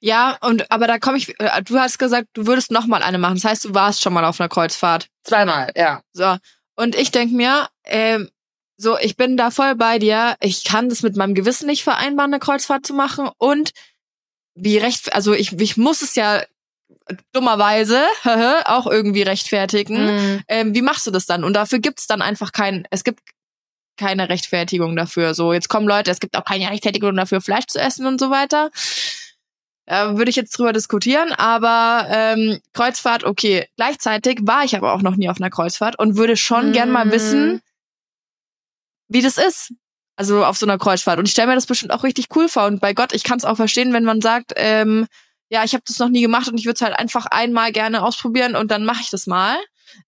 [0.00, 1.38] Ja, und aber da komme ich.
[1.38, 3.34] äh, Du hast gesagt, du würdest noch mal eine machen.
[3.34, 5.08] Das heißt, du warst schon mal auf einer Kreuzfahrt.
[5.22, 6.02] Zweimal, ja.
[6.12, 6.38] So
[6.80, 8.30] und ich denk mir, ähm,
[8.78, 10.36] so ich bin da voll bei dir.
[10.40, 13.28] Ich kann das mit meinem Gewissen nicht vereinbaren, eine Kreuzfahrt zu machen.
[13.36, 13.72] Und
[14.54, 16.42] wie recht, also ich ich muss es ja
[17.32, 18.04] dummerweise
[18.66, 20.06] auch irgendwie rechtfertigen.
[20.06, 20.40] Mhm.
[20.48, 21.44] Ähm, wie machst du das dann?
[21.44, 23.20] Und dafür gibt's dann einfach kein, es gibt
[23.96, 25.34] keine Rechtfertigung dafür.
[25.34, 28.30] So, jetzt kommen Leute, es gibt auch keine Rechtfertigung dafür, Fleisch zu essen und so
[28.30, 28.70] weiter.
[29.86, 33.66] Äh, Würde ich jetzt drüber diskutieren, aber ähm, Kreuzfahrt, okay.
[33.76, 36.72] Gleichzeitig war ich aber auch noch nie auf einer Kreuzfahrt und würde schon Mhm.
[36.72, 37.60] gern mal wissen,
[39.08, 39.72] wie das ist.
[40.16, 41.18] Also auf so einer Kreuzfahrt.
[41.18, 42.66] Und ich stelle mir das bestimmt auch richtig cool vor.
[42.66, 45.06] Und bei Gott, ich kann es auch verstehen, wenn man sagt, ähm,
[45.50, 48.02] ja, ich habe das noch nie gemacht und ich würde es halt einfach einmal gerne
[48.02, 49.56] ausprobieren und dann mache ich das mal.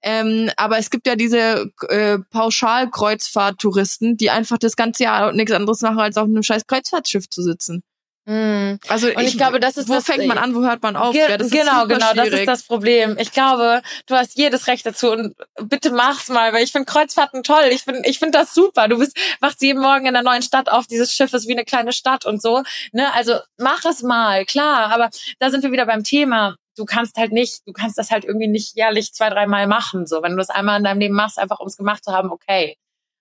[0.02, 5.80] Ähm, aber es gibt ja diese äh, Pauschal-Kreuzfahrt-Touristen, die einfach das ganze Jahr nichts anderes
[5.82, 7.82] machen, als auf einem scheiß Kreuzfahrtschiff zu sitzen.
[8.24, 8.78] Mhm.
[8.88, 11.12] Also Und ich glaube, das ist wo das- fängt man an, wo hört man auf?
[11.12, 12.40] Ge Ja, das ist genau, genau, das schwierig.
[12.40, 13.16] ist das Problem.
[13.18, 17.42] Ich glaube, du hast jedes Recht dazu und bitte mach's mal, weil ich finde Kreuzfahrten
[17.42, 17.64] toll.
[17.70, 18.86] Ich finde ich finde das super.
[18.86, 20.86] Du bist wachst jeden Morgen in einer neuen Stadt auf.
[20.86, 23.12] Dieses Schiff ist wie eine kleine Stadt und so, ne?
[23.14, 26.54] Also, mach es mal, klar, aber da sind wir wieder beim Thema.
[26.76, 30.22] Du kannst halt nicht, du kannst das halt irgendwie nicht jährlich zwei, dreimal machen, so.
[30.22, 32.76] Wenn du das einmal in deinem Leben machst, einfach ums gemacht zu haben, okay.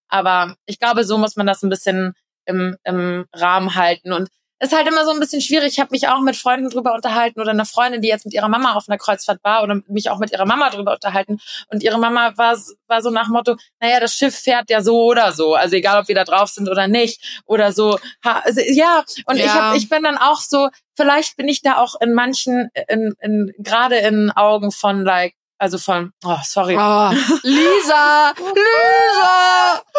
[0.09, 2.13] Aber ich glaube, so muss man das ein bisschen
[2.45, 4.29] im, im Rahmen halten und
[4.61, 5.73] ist halt immer so ein bisschen schwierig.
[5.73, 8.47] Ich habe mich auch mit Freunden drüber unterhalten oder einer Freundin, die jetzt mit ihrer
[8.47, 11.39] Mama auf einer Kreuzfahrt war oder mich auch mit ihrer Mama drüber unterhalten.
[11.71, 12.55] Und ihre Mama war,
[12.87, 15.55] war so nach Motto, naja, das Schiff fährt ja so oder so.
[15.55, 17.41] Also egal, ob wir da drauf sind oder nicht.
[17.45, 17.97] Oder so.
[18.21, 19.71] Also, ja, und ich, Ja.
[19.71, 23.51] hab, ich bin dann auch so, vielleicht bin ich da auch in manchen, in, in,
[23.57, 26.75] gerade in Augen von like, also von, oh, sorry.
[26.75, 27.11] Oh,
[27.43, 28.33] Lisa!
[28.39, 29.81] Lisa!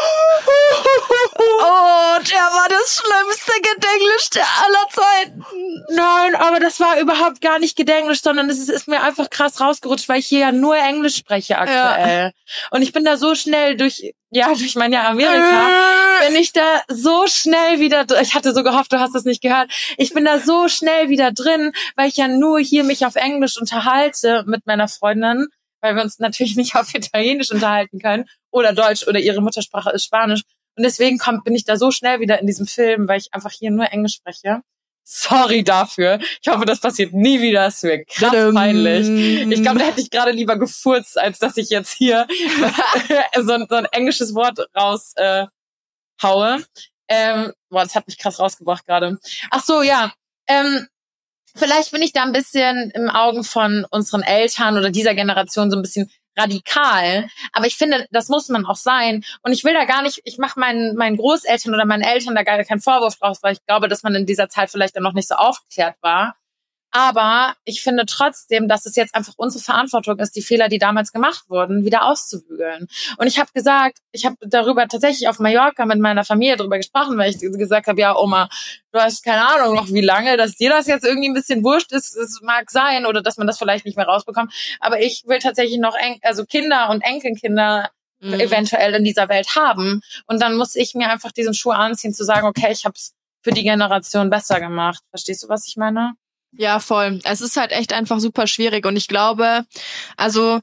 [1.64, 5.44] Oh, der war das schlimmste Gedenglisch der aller Zeiten.
[5.90, 9.60] Nein, aber das war überhaupt gar nicht Gedenglisch, sondern es ist, ist mir einfach krass
[9.60, 12.32] rausgerutscht, weil ich hier ja nur Englisch spreche aktuell.
[12.70, 15.68] Und ich bin da so schnell durch, ja, durch mein Jahr Amerika,
[16.26, 19.42] bin ich da so schnell wieder, dr- ich hatte so gehofft, du hast es nicht
[19.42, 23.16] gehört, ich bin da so schnell wieder drin, weil ich ja nur hier mich auf
[23.16, 25.48] Englisch unterhalte mit meiner Freundin,
[25.80, 30.04] weil wir uns natürlich nicht auf Italienisch unterhalten können oder Deutsch oder ihre Muttersprache ist
[30.04, 30.42] Spanisch.
[30.76, 33.50] Und deswegen kommt, bin ich da so schnell wieder in diesem Film, weil ich einfach
[33.52, 34.60] hier nur Englisch spreche.
[35.04, 36.20] Sorry dafür.
[36.40, 37.66] Ich hoffe, das passiert nie wieder.
[37.66, 39.08] Es mir krass peinlich.
[39.52, 42.26] Ich glaube, da hätte ich gerade lieber gefurzt, als dass ich jetzt hier
[43.42, 45.46] so, ein- so ein englisches Wort raus äh,
[46.22, 46.64] haue.
[47.08, 49.18] Ähm, boah, das hat mich krass rausgebracht gerade.
[49.50, 50.12] Ach so, ja.
[50.46, 50.88] Ähm,
[51.54, 55.76] vielleicht bin ich da ein bisschen im Augen von unseren Eltern oder dieser Generation so
[55.76, 59.24] ein bisschen radikal, aber ich finde, das muss man auch sein.
[59.42, 62.42] Und ich will da gar nicht, ich mache meinen, meinen Großeltern oder meinen Eltern da
[62.42, 65.12] gar keinen Vorwurf draus, weil ich glaube, dass man in dieser Zeit vielleicht dann noch
[65.12, 66.36] nicht so aufgeklärt war.
[66.92, 71.10] Aber ich finde trotzdem, dass es jetzt einfach unsere Verantwortung ist, die Fehler, die damals
[71.12, 72.86] gemacht wurden, wieder auszubügeln.
[73.16, 77.16] Und ich habe gesagt, ich habe darüber tatsächlich auf Mallorca mit meiner Familie darüber gesprochen,
[77.16, 78.48] weil ich gesagt habe, ja, Oma,
[78.92, 81.92] du hast keine Ahnung noch wie lange, dass dir das jetzt irgendwie ein bisschen wurscht
[81.92, 84.52] ist, es mag sein oder dass man das vielleicht nicht mehr rausbekommt.
[84.78, 87.90] Aber ich will tatsächlich noch en also Kinder und Enkelkinder
[88.22, 88.34] Mhm.
[88.34, 90.00] eventuell in dieser Welt haben.
[90.28, 93.14] Und dann muss ich mir einfach diesen Schuh anziehen, zu sagen, okay, ich habe es
[93.42, 95.02] für die Generation besser gemacht.
[95.10, 96.14] Verstehst du, was ich meine?
[96.52, 97.20] Ja, voll.
[97.24, 99.64] Es ist halt echt einfach super schwierig und ich glaube,
[100.16, 100.60] also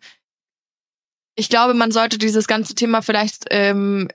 [1.35, 4.09] ich glaube, man sollte dieses ganze Thema vielleicht ähm,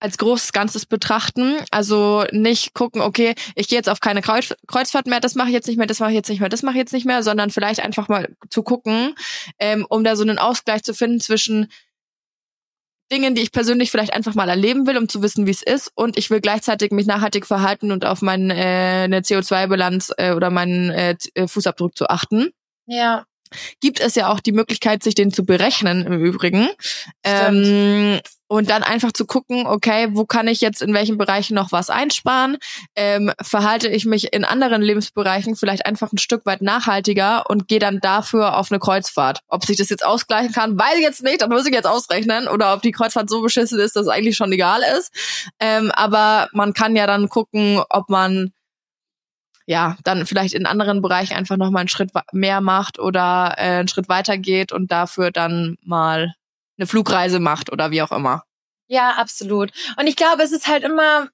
[0.00, 1.56] als großes Ganzes betrachten.
[1.70, 5.54] Also nicht gucken, okay, ich gehe jetzt auf keine Kreuz Kreuzfahrt mehr, das mache ich
[5.54, 7.22] jetzt nicht mehr, das mache ich jetzt nicht mehr, das mache ich jetzt nicht mehr,
[7.22, 9.14] sondern vielleicht einfach mal zu gucken,
[9.60, 11.68] ähm, um da so einen Ausgleich zu finden zwischen
[13.12, 15.92] Dingen, die ich persönlich vielleicht einfach mal erleben will, um zu wissen, wie es ist.
[15.94, 20.50] Und ich will gleichzeitig mich nachhaltig verhalten und auf meine äh, eine CO2-Bilanz äh, oder
[20.50, 22.50] meinen äh, äh, Fußabdruck zu achten.
[22.86, 23.24] Ja.
[23.80, 26.68] Gibt es ja auch die Möglichkeit, sich den zu berechnen im Übrigen.
[27.24, 27.66] Stimmt.
[27.66, 28.20] Ähm,
[28.52, 31.88] und dann einfach zu gucken, okay, wo kann ich jetzt in welchen Bereichen noch was
[31.88, 32.58] einsparen?
[32.94, 37.78] Ähm, verhalte ich mich in anderen Lebensbereichen vielleicht einfach ein Stück weit nachhaltiger und gehe
[37.78, 39.40] dann dafür auf eine Kreuzfahrt.
[39.48, 42.46] Ob sich das jetzt ausgleichen kann, weiß ich jetzt nicht, das muss ich jetzt ausrechnen.
[42.46, 45.10] Oder ob die Kreuzfahrt so beschissen ist, dass es eigentlich schon egal ist.
[45.58, 48.52] Ähm, aber man kann ja dann gucken, ob man
[49.66, 53.78] ja, dann vielleicht in anderen Bereichen einfach noch mal einen Schritt mehr macht oder äh,
[53.78, 56.34] einen Schritt weiter geht und dafür dann mal
[56.78, 58.44] eine Flugreise macht oder wie auch immer.
[58.88, 59.72] Ja, absolut.
[59.96, 61.28] Und ich glaube, es ist halt immer,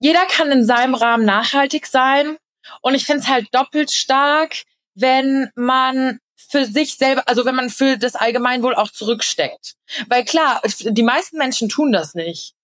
[0.00, 2.36] jeder kann in seinem Rahmen nachhaltig sein.
[2.80, 4.64] Und ich finde es halt doppelt stark,
[4.94, 9.74] wenn man für sich selber, also wenn man für das Allgemeinwohl auch zurücksteckt.
[10.08, 12.54] Weil klar, die meisten Menschen tun das nicht.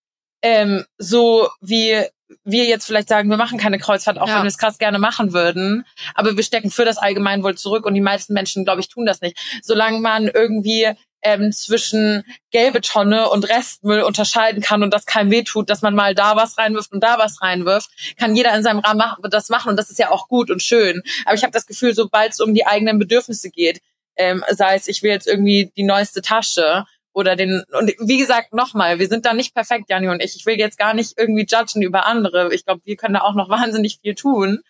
[0.42, 2.04] Ähm, so wie
[2.44, 4.36] wir jetzt vielleicht sagen, wir machen keine Kreuzfahrt, auch ja.
[4.36, 7.94] wenn wir es krass gerne machen würden, aber wir stecken für das Allgemeinwohl zurück und
[7.94, 9.36] die meisten Menschen, glaube ich, tun das nicht.
[9.62, 15.68] Solange man irgendwie ähm, zwischen gelbe Tonne und Restmüll unterscheiden kann und das keinem wehtut,
[15.68, 19.02] dass man mal da was reinwirft und da was reinwirft, kann jeder in seinem Rahmen
[19.30, 21.02] das machen und das ist ja auch gut und schön.
[21.24, 23.80] Aber ich habe das Gefühl, sobald es um die eigenen Bedürfnisse geht,
[24.16, 28.52] ähm, sei es, ich will jetzt irgendwie die neueste Tasche oder den und wie gesagt
[28.52, 30.36] nochmal, wir sind da nicht perfekt, Jani und ich.
[30.36, 32.54] Ich will jetzt gar nicht irgendwie judgen über andere.
[32.54, 34.60] Ich glaube, wir können da auch noch wahnsinnig viel tun.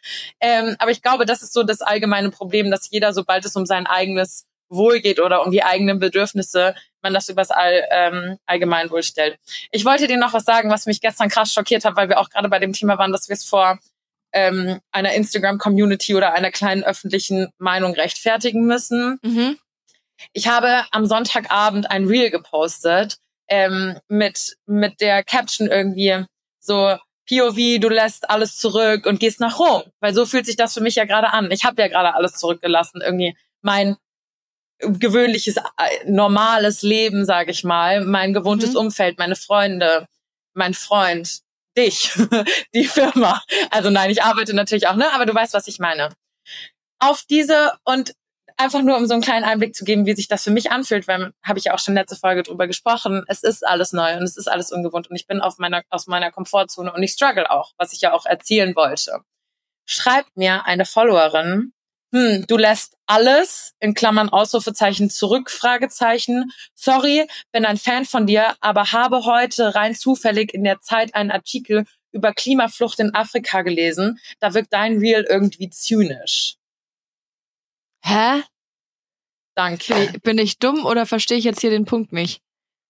[0.41, 3.67] Ähm, aber ich glaube, das ist so das allgemeine Problem, dass jeder, sobald es um
[3.67, 9.03] sein eigenes Wohl geht oder um die eigenen Bedürfnisse, man das übers All, ähm, Allgemeinwohl
[9.03, 9.39] stellt.
[9.73, 12.31] Ich wollte dir noch was sagen, was mich gestern krass schockiert hat, weil wir auch
[12.31, 13.79] gerade bei dem Thema waren, dass wir es vor
[14.33, 19.19] ähm, einer Instagram-Community oder einer kleinen öffentlichen Meinung rechtfertigen müssen.
[19.23, 19.59] Mhm.
[20.33, 26.25] Ich habe am Sonntagabend ein Reel gepostet ähm, mit mit der Caption irgendwie
[26.61, 26.97] so
[27.29, 30.81] POV, du lässt alles zurück und gehst nach Rom, weil so fühlt sich das für
[30.81, 31.51] mich ja gerade an.
[31.53, 33.97] Ich habe ja gerade alles zurückgelassen, irgendwie mein
[34.81, 35.63] gewöhnliches, äh,
[36.07, 38.79] normales Leben, sage ich mal, mein gewohntes mhm.
[38.79, 40.07] Umfeld, meine Freunde,
[40.55, 41.41] mein Freund,
[41.77, 42.13] dich,
[42.75, 43.43] die Firma.
[43.71, 45.13] Also nein, ich arbeite natürlich auch, ne?
[45.13, 46.11] Aber du weißt, was ich meine.
[46.99, 48.15] Auf diese und
[48.61, 51.09] einfach nur um so einen kleinen Einblick zu geben, wie sich das für mich anfühlt,
[51.09, 53.25] weil habe ich ja auch schon letzte Folge drüber gesprochen.
[53.27, 56.07] Es ist alles neu und es ist alles ungewohnt und ich bin auf meiner aus
[56.07, 59.21] meiner Komfortzone und ich struggle auch, was ich ja auch erzielen wollte.
[59.87, 61.73] Schreibt mir eine Followerin,
[62.13, 66.51] hm, du lässt alles in Klammern Ausrufezeichen zurück, Fragezeichen.
[66.75, 71.31] Sorry, bin ein Fan von dir, aber habe heute rein zufällig in der Zeit einen
[71.31, 74.19] Artikel über Klimaflucht in Afrika gelesen.
[74.41, 76.57] Da wirkt dein Reel irgendwie zynisch.
[78.03, 78.43] Hä?
[79.55, 80.13] Danke.
[80.23, 82.41] Bin ich, dumm oder verstehe ich jetzt hier den Punkt nicht?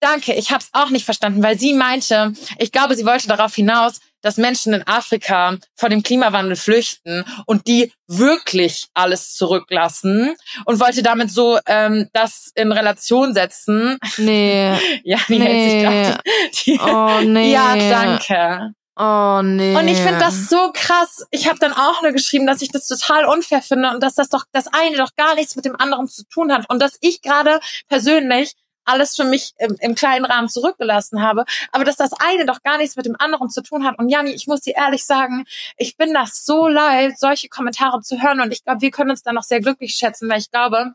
[0.01, 3.55] Danke, ich habe es auch nicht verstanden, weil sie meinte, ich glaube, sie wollte darauf
[3.55, 10.81] hinaus, dass Menschen in Afrika vor dem Klimawandel flüchten und die wirklich alles zurücklassen und
[10.81, 13.99] wollte damit so ähm, das in Relation setzen.
[14.17, 14.75] Nee.
[15.05, 15.45] ja, die nee.
[15.45, 16.23] hält sich grad,
[16.65, 17.53] die, Oh nee.
[17.53, 18.75] Ja, danke.
[19.03, 19.75] Oh nee.
[19.75, 21.25] Und ich finde das so krass.
[21.31, 24.29] Ich habe dann auch nur geschrieben, dass ich das total unfair finde und dass das
[24.29, 27.23] doch das eine doch gar nichts mit dem anderen zu tun hat und dass ich
[27.23, 28.53] gerade persönlich
[28.85, 32.77] alles für mich im, im kleinen Rahmen zurückgelassen habe, aber dass das eine doch gar
[32.77, 33.99] nichts mit dem anderen zu tun hat.
[33.99, 35.47] Und Jani, ich muss dir ehrlich sagen,
[35.79, 39.23] ich bin das so leid, solche Kommentare zu hören und ich glaube, wir können uns
[39.23, 40.93] da noch sehr glücklich schätzen, weil ich glaube,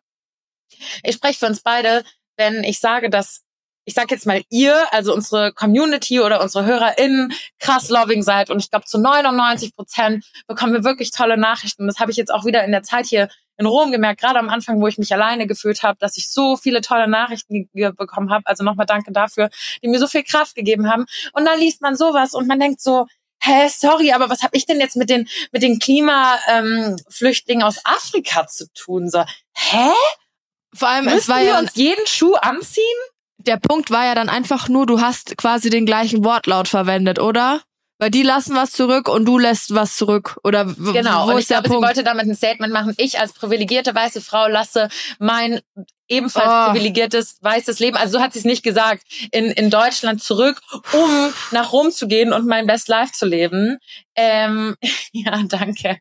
[1.01, 2.03] ich spreche für uns beide,
[2.37, 3.44] wenn ich sage, dass
[3.85, 8.59] ich sag jetzt mal ihr, also unsere Community oder unsere HörerInnen krass loving seid und
[8.59, 11.87] ich glaube zu 99 Prozent bekommen wir wirklich tolle Nachrichten.
[11.87, 14.49] Das habe ich jetzt auch wieder in der Zeit hier in Rom gemerkt, gerade am
[14.49, 18.45] Anfang, wo ich mich alleine gefühlt habe, dass ich so viele tolle Nachrichten bekommen habe.
[18.45, 19.49] Also nochmal danke dafür,
[19.81, 21.05] die mir so viel Kraft gegeben haben.
[21.33, 23.07] Und dann liest man sowas und man denkt so,
[23.41, 27.79] hä, sorry, aber was habe ich denn jetzt mit den mit den Klimaflüchtlingen ähm, aus
[27.85, 29.09] Afrika zu tun?
[29.09, 29.91] So, hä?
[30.73, 32.83] Vor allem, Müssen es war wir ja uns jeden Schuh anziehen?
[33.47, 37.61] Der Punkt war ja dann einfach nur, du hast quasi den gleichen Wortlaut verwendet, oder?
[37.97, 40.37] Weil die lassen was zurück und du lässt was zurück.
[40.43, 41.27] Oder genau.
[41.27, 41.81] Wo und ich glaube, Punkt?
[41.81, 42.93] sie wollte damit ein Statement machen.
[42.97, 45.61] Ich als privilegierte weiße Frau lasse mein
[46.07, 46.71] ebenfalls oh.
[46.71, 50.61] privilegiertes weißes Leben, also so hat sie es nicht gesagt, in, in Deutschland zurück,
[50.93, 53.79] um nach Rom zu gehen und mein Best Life zu leben.
[54.15, 54.75] Ähm,
[55.11, 55.97] ja, danke.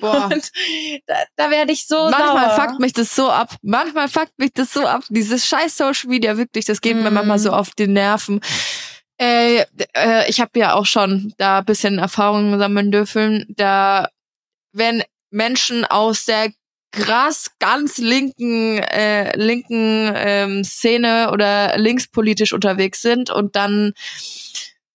[0.00, 0.26] Boah.
[0.32, 0.50] Und
[1.06, 2.68] da, da werde ich so Manchmal sauer.
[2.68, 3.56] fuckt mich das so ab.
[3.62, 5.02] Manchmal fuckt mich das so ab.
[5.08, 7.02] Dieses scheiß Social Media, wirklich, das geht mm.
[7.02, 8.40] mir manchmal so auf die Nerven.
[9.20, 13.44] Äh, äh, ich habe ja auch schon da bisschen Erfahrungen sammeln dürfen.
[13.50, 14.08] Da
[14.72, 16.50] wenn Menschen aus der
[16.92, 23.92] krass ganz linken äh, linken ähm, Szene oder linkspolitisch unterwegs sind und dann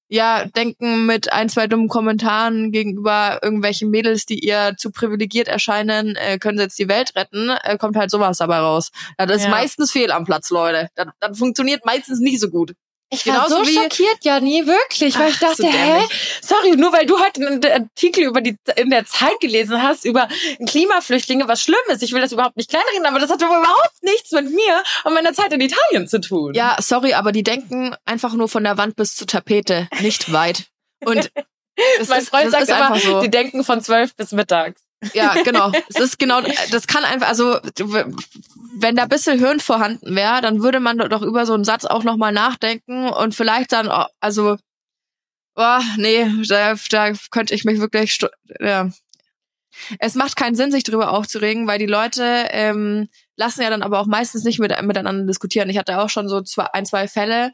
[0.10, 6.16] ja denken mit ein zwei dummen Kommentaren gegenüber irgendwelchen Mädels, die ihr zu privilegiert erscheinen,
[6.16, 8.92] äh, können sie jetzt die Welt retten, äh, kommt halt sowas dabei raus.
[9.20, 9.48] Ja, das ja.
[9.48, 10.90] ist meistens fehl am Platz, Leute.
[10.96, 12.74] Das, das funktioniert meistens nicht so gut.
[13.12, 16.08] Ich war Genauso so schockiert, ja nie wirklich, weil Ach, ich dachte, so hä?
[16.42, 20.28] Sorry, nur weil du heute einen Artikel über die in der Zeit gelesen hast über
[20.68, 22.02] Klimaflüchtlinge, was schlimm ist.
[22.02, 25.34] Ich will das überhaupt nicht kleinreden, aber das hat überhaupt nichts mit mir und meiner
[25.34, 26.54] Zeit in Italien zu tun.
[26.56, 30.66] Ja, sorry, aber die denken einfach nur von der Wand bis zur Tapete, nicht weit.
[31.04, 31.32] Und
[32.08, 33.22] mein Freund sagt immer, so.
[33.22, 34.85] die denken von zwölf bis mittags.
[35.14, 35.72] Ja, genau.
[35.90, 36.42] Es ist genau,
[36.72, 37.60] das kann einfach, also
[38.78, 41.86] wenn da ein bisschen Hirn vorhanden wäre, dann würde man doch über so einen Satz
[41.86, 43.90] auch nochmal nachdenken und vielleicht dann,
[44.20, 44.58] also,
[45.56, 48.20] oh, nee, da, da könnte ich mich wirklich,
[48.60, 48.90] ja.
[50.00, 54.00] Es macht keinen Sinn, sich darüber aufzuregen, weil die Leute ähm, lassen ja dann aber
[54.00, 55.70] auch meistens nicht mit, miteinander diskutieren.
[55.70, 57.52] Ich hatte auch schon so zwei, ein, zwei Fälle,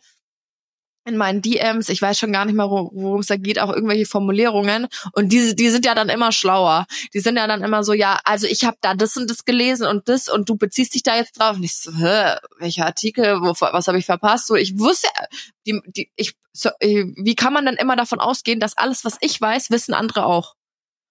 [1.05, 4.05] in meinen DMs, ich weiß schon gar nicht mehr, worum es da geht, auch irgendwelche
[4.05, 6.85] Formulierungen und diese, die sind ja dann immer schlauer.
[7.13, 9.87] Die sind ja dann immer so, ja, also ich habe da das und das gelesen
[9.87, 11.57] und das und du beziehst dich da jetzt drauf.
[11.57, 14.47] Und ich so, hä, welcher Artikel, wo, was habe ich verpasst?
[14.47, 15.07] So, ich wusste,
[15.65, 19.39] die, die, ich, so, wie kann man denn immer davon ausgehen, dass alles, was ich
[19.39, 20.55] weiß, wissen andere auch?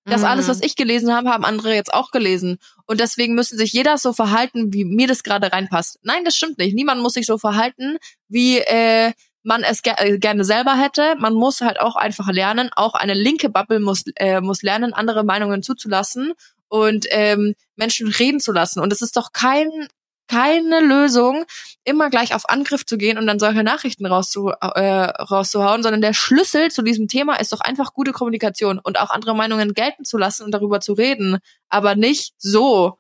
[0.07, 0.65] Das alles, was mhm.
[0.65, 2.59] ich gelesen habe, haben andere jetzt auch gelesen.
[2.87, 5.99] Und deswegen müssen sich jeder so verhalten, wie mir das gerade reinpasst.
[6.03, 6.75] Nein, das stimmt nicht.
[6.75, 7.99] Niemand muss sich so verhalten,
[8.29, 11.17] wie äh, man es ger äh, gerne selber hätte.
[11.19, 12.71] Man muss halt auch einfach lernen.
[12.75, 16.33] Auch eine linke Bubble muss, äh, muss lernen, andere Meinungen zuzulassen
[16.69, 18.81] und ähm, Menschen reden zu lassen.
[18.81, 19.89] Und es ist doch kein
[20.31, 21.45] keine Lösung,
[21.83, 26.15] immer gleich auf Angriff zu gehen und dann solche Nachrichten rauszu, äh, rauszuhauen, sondern der
[26.15, 30.19] Schlüssel zu diesem Thema ist doch einfach gute Kommunikation und auch andere Meinungen gelten zu
[30.19, 32.99] lassen und darüber zu reden, aber nicht so.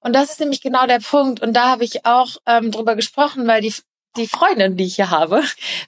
[0.00, 1.40] Und das ist nämlich genau der Punkt.
[1.42, 3.74] Und da habe ich auch ähm, drüber gesprochen, weil die
[4.16, 5.42] die Freundin, die ich hier habe,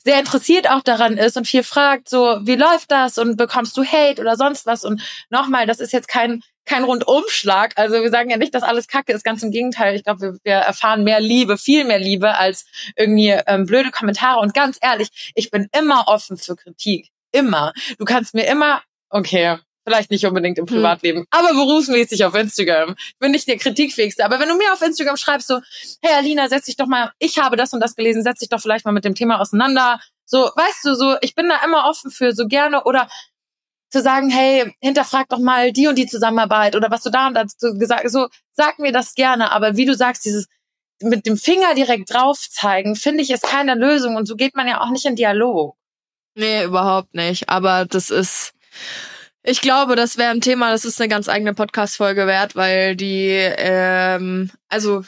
[0.05, 3.85] sehr interessiert auch daran ist und viel fragt, so, wie läuft das und bekommst du
[3.85, 4.85] Hate oder sonst was?
[4.85, 7.73] Und nochmal, das ist jetzt kein, kein Rundumschlag.
[7.77, 9.95] Also wir sagen ja nicht, dass alles Kacke ist, ganz im Gegenteil.
[9.95, 14.41] Ich glaube, wir, wir erfahren mehr Liebe, viel mehr Liebe als irgendwie ähm, blöde Kommentare.
[14.41, 17.11] Und ganz ehrlich, ich bin immer offen für Kritik.
[17.33, 17.73] Immer.
[17.99, 20.77] Du kannst mir immer, okay, Vielleicht nicht unbedingt im hm.
[20.77, 21.27] Privatleben, hm.
[21.31, 22.95] aber berufsmäßig auf Instagram.
[22.99, 24.25] Ich bin nicht der Kritikfähigste.
[24.25, 25.61] Aber wenn du mir auf Instagram schreibst, so,
[26.03, 28.61] hey Alina, setz dich doch mal, ich habe das und das gelesen, setz dich doch
[28.61, 30.01] vielleicht mal mit dem Thema auseinander.
[30.25, 33.09] So, weißt du, so, ich bin da immer offen für, so gerne oder
[33.91, 37.35] zu sagen, hey, hinterfrag doch mal die und die Zusammenarbeit oder was du da und
[37.35, 39.53] dazu gesagt, so, sag mir das gerne.
[39.53, 40.49] Aber wie du sagst, dieses,
[41.01, 44.67] mit dem Finger direkt drauf zeigen, finde ich, ist keine Lösung und so geht man
[44.67, 45.77] ja auch nicht in Dialog.
[46.35, 47.49] Nee, überhaupt nicht.
[47.49, 48.53] Aber das ist,
[49.47, 53.29] ich glaube, das wäre ein Thema, das ist eine ganz eigene Podcast-Folge wert, weil die,
[53.29, 55.05] ähm, also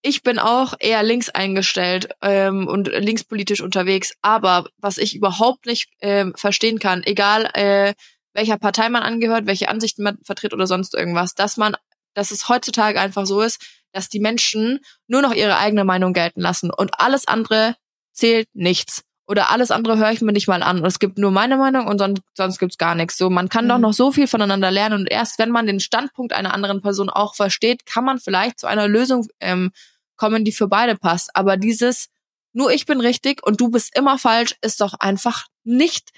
[0.00, 5.90] ich bin auch eher links eingestellt ähm, und linkspolitisch unterwegs, aber was ich überhaupt nicht
[6.00, 7.94] ähm, verstehen kann, egal äh,
[8.32, 11.76] welcher Partei man angehört, welche Ansichten man vertritt oder sonst irgendwas, dass man,
[12.14, 16.42] dass es heutzutage einfach so ist, dass die Menschen nur noch ihre eigene Meinung gelten
[16.42, 17.74] lassen und alles andere
[18.12, 20.80] zählt nichts oder alles andere höre ich mir nicht mal an.
[20.80, 23.18] Und es gibt nur meine Meinung und sonst, sonst gibt's gar nichts.
[23.18, 23.68] So, man kann mhm.
[23.68, 27.10] doch noch so viel voneinander lernen und erst wenn man den Standpunkt einer anderen Person
[27.10, 29.70] auch versteht, kann man vielleicht zu einer Lösung ähm,
[30.16, 31.36] kommen, die für beide passt.
[31.36, 32.08] Aber dieses
[32.52, 36.10] nur ich bin richtig und du bist immer falsch ist doch einfach nicht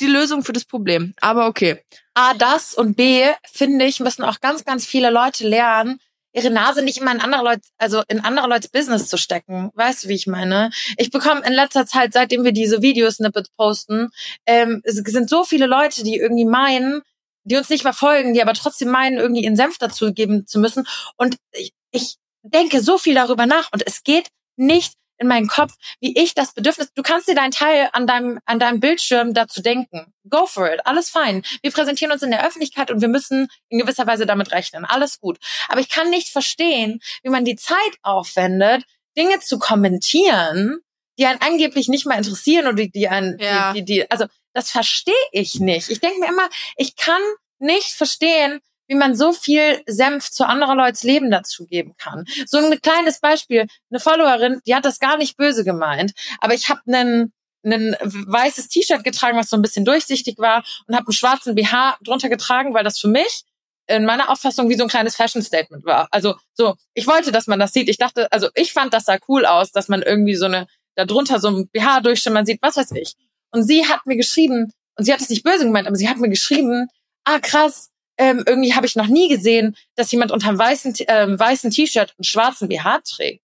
[0.00, 1.14] die Lösung für das Problem.
[1.20, 1.84] Aber okay.
[2.14, 6.00] A, das und B, finde ich, müssen auch ganz, ganz viele Leute lernen,
[6.32, 9.70] ihre Nase nicht immer in andere Leute, also in andere Leute Business zu stecken.
[9.74, 10.70] Weißt du, wie ich meine?
[10.96, 14.10] Ich bekomme in letzter Zeit, seitdem wir diese Videosnippets posten,
[14.46, 17.02] ähm, es sind so viele Leute, die irgendwie meinen,
[17.44, 20.86] die uns nicht verfolgen, die aber trotzdem meinen, irgendwie ihren Senf dazu geben zu müssen.
[21.16, 25.74] Und ich, ich denke so viel darüber nach und es geht nicht in meinen Kopf,
[26.00, 29.60] wie ich das Bedürfnis, du kannst dir deinen Teil an deinem, an deinem Bildschirm dazu
[29.60, 30.12] denken.
[30.28, 30.80] Go for it.
[30.86, 31.42] Alles fein.
[31.62, 34.84] Wir präsentieren uns in der Öffentlichkeit und wir müssen in gewisser Weise damit rechnen.
[34.86, 35.38] Alles gut.
[35.68, 38.84] Aber ich kann nicht verstehen, wie man die Zeit aufwendet,
[39.16, 40.78] Dinge zu kommentieren,
[41.18, 43.74] die einen angeblich nicht mal interessieren oder die, die einen, ja.
[43.74, 45.90] die, die, die, also das verstehe ich nicht.
[45.90, 47.20] Ich denke mir immer, ich kann
[47.58, 52.24] nicht verstehen, wie man so viel Senf zu anderer Leute's Leben dazugeben kann.
[52.44, 56.68] So ein kleines Beispiel, eine Followerin, die hat das gar nicht böse gemeint, aber ich
[56.68, 61.12] habe einen ein weißes T-Shirt getragen, was so ein bisschen durchsichtig war und habe einen
[61.12, 63.42] schwarzen BH drunter getragen, weil das für mich
[63.86, 66.08] in meiner Auffassung wie so ein kleines Fashion Statement war.
[66.10, 67.90] Also so, ich wollte, dass man das sieht.
[67.90, 71.04] Ich dachte, also ich fand das sah cool aus, dass man irgendwie so eine da
[71.04, 73.14] drunter so ein BH durchschimmern sieht, was weiß ich.
[73.50, 76.16] Und sie hat mir geschrieben, und sie hat es nicht böse gemeint, aber sie hat
[76.16, 76.88] mir geschrieben,
[77.24, 81.40] ah krass, ähm, irgendwie habe ich noch nie gesehen, dass jemand unter einem weißen, ähm,
[81.40, 83.42] weißen T-Shirt einen schwarzen BH trägt.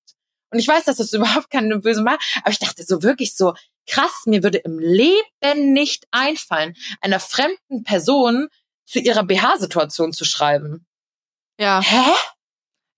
[0.51, 3.55] Und ich weiß, dass das überhaupt keine böse Mal, aber ich dachte so wirklich so,
[3.89, 8.49] krass, mir würde im Leben nicht einfallen, einer fremden Person
[8.85, 10.87] zu ihrer BH-Situation zu schreiben.
[11.59, 11.81] Ja.
[11.81, 12.13] Hä?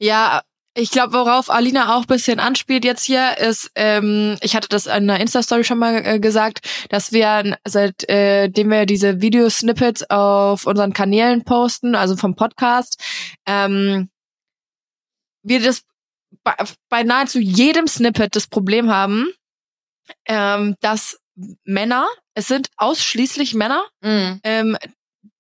[0.00, 0.42] Ja,
[0.78, 4.92] Ich glaube, worauf Alina auch bisschen anspielt jetzt hier, ist, ähm, ich hatte das in
[4.92, 10.92] einer Insta-Story schon mal äh, gesagt, dass wir seitdem äh, wir diese Videosnippets auf unseren
[10.92, 13.02] Kanälen posten, also vom Podcast,
[13.44, 14.08] ähm,
[15.42, 15.82] wir das
[16.44, 16.54] bei,
[16.88, 19.32] bei nahezu jedem Snippet das Problem haben,
[20.26, 21.18] ähm, dass
[21.64, 24.40] Männer, es sind ausschließlich Männer, Mhm.
[24.44, 24.78] ähm,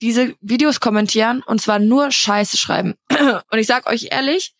[0.02, 2.94] diese Videos kommentieren und zwar nur Scheiße schreiben.
[3.50, 4.54] Und ich sag euch ehrlich,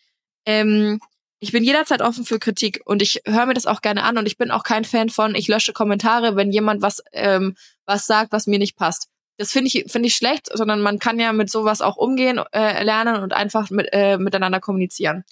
[0.49, 0.99] ähm,
[1.41, 4.27] ich bin jederzeit offen für Kritik und ich höre mir das auch gerne an und
[4.27, 7.55] ich bin auch kein Fan von, ich lösche Kommentare, wenn jemand was ähm,
[7.87, 9.09] was sagt, was mir nicht passt.
[9.37, 12.83] Das finde ich finde ich schlecht, sondern man kann ja mit sowas auch umgehen, äh,
[12.83, 15.25] lernen und einfach mit, äh, miteinander kommunizieren.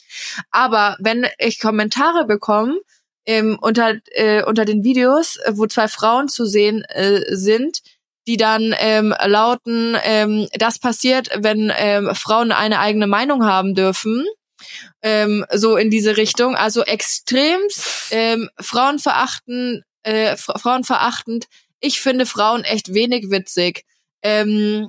[0.51, 2.79] Aber wenn ich Kommentare bekomme
[3.25, 7.81] ähm, unter äh, unter den Videos, wo zwei Frauen zu sehen äh, sind,
[8.29, 14.27] die dann ähm, lauten, ähm, das passiert, wenn ähm, Frauen eine eigene Meinung haben dürfen,
[15.03, 16.57] ähm, so in diese Richtung.
[16.57, 21.47] Also extremst ähm, Frauenverachten, äh, Fra- Frauenverachtend.
[21.81, 23.85] Ich finde Frauen echt wenig witzig.
[24.23, 24.89] Ähm,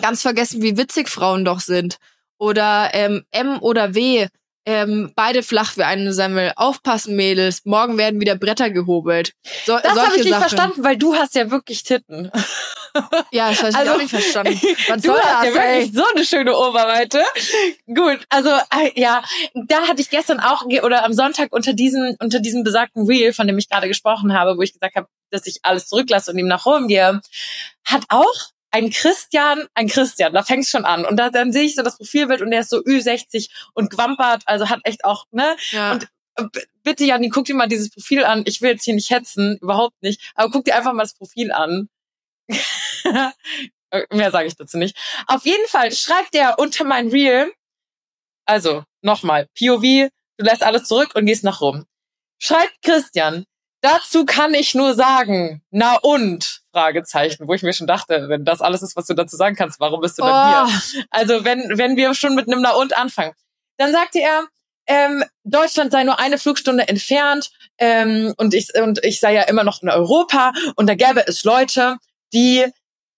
[0.00, 1.98] ganz vergessen, wie witzig Frauen doch sind.
[2.38, 4.26] Oder ähm, M oder W.
[4.66, 6.52] Ähm, beide flach wie eine Semmel.
[6.56, 7.60] Aufpassen, Mädels.
[7.64, 9.34] Morgen werden wieder Bretter gehobelt.
[9.66, 10.40] So, Das habe ich nicht Sachen.
[10.40, 12.30] verstanden, weil du hast ja wirklich Titten.
[13.32, 14.54] Ja, das habe ich Also, auch nicht verstanden.
[14.88, 15.80] Was du soll hast das, ja ey?
[15.82, 17.22] wirklich so eine schöne Oberweite.
[17.86, 19.22] Gut, also äh, ja,
[19.54, 23.46] da hatte ich gestern auch oder am Sonntag unter diesem unter diesem besagten Reel, von
[23.46, 26.46] dem ich gerade gesprochen habe, wo ich gesagt habe, dass ich alles zurücklasse und ihm
[26.46, 27.20] nach Rom gehe,
[27.84, 28.32] hat auch
[28.70, 31.04] ein Christian, ein Christian, da fängt's schon an.
[31.04, 34.42] Und da, dann sehe ich so das Profilbild und der ist so Ü60 und gwampert,
[34.46, 35.92] also hat echt auch, ne, Ja.
[35.92, 38.42] Und B- bitte, Janni, guck dir mal dieses Profil an.
[38.46, 40.32] Ich will jetzt hier nicht hetzen, überhaupt nicht.
[40.34, 41.88] Aber guck dir einfach mal das Profil an.
[44.10, 44.96] Mehr sage ich dazu nicht.
[45.26, 47.52] Auf jeden Fall schreibt der unter mein Reel,
[48.44, 51.86] also nochmal, POV, du lässt alles zurück und gehst nach rum.
[52.38, 53.44] Schreibt Christian,
[53.80, 56.62] dazu kann ich nur sagen, na und?
[56.72, 59.80] Fragezeichen, wo ich mir schon dachte, wenn das alles ist, was du dazu sagen kannst,
[59.80, 60.80] warum bist du dann hier?
[60.98, 63.32] oh, Also wenn, wenn wir schon mit einem Na und anfangen.
[63.76, 64.44] Dann sagte er,
[64.86, 69.64] ähm, Deutschland sei nur eine Flugstunde entfernt ähm, und, ich, und ich sei ja immer
[69.64, 71.96] noch in Europa und da gäbe es Leute,
[72.32, 72.66] die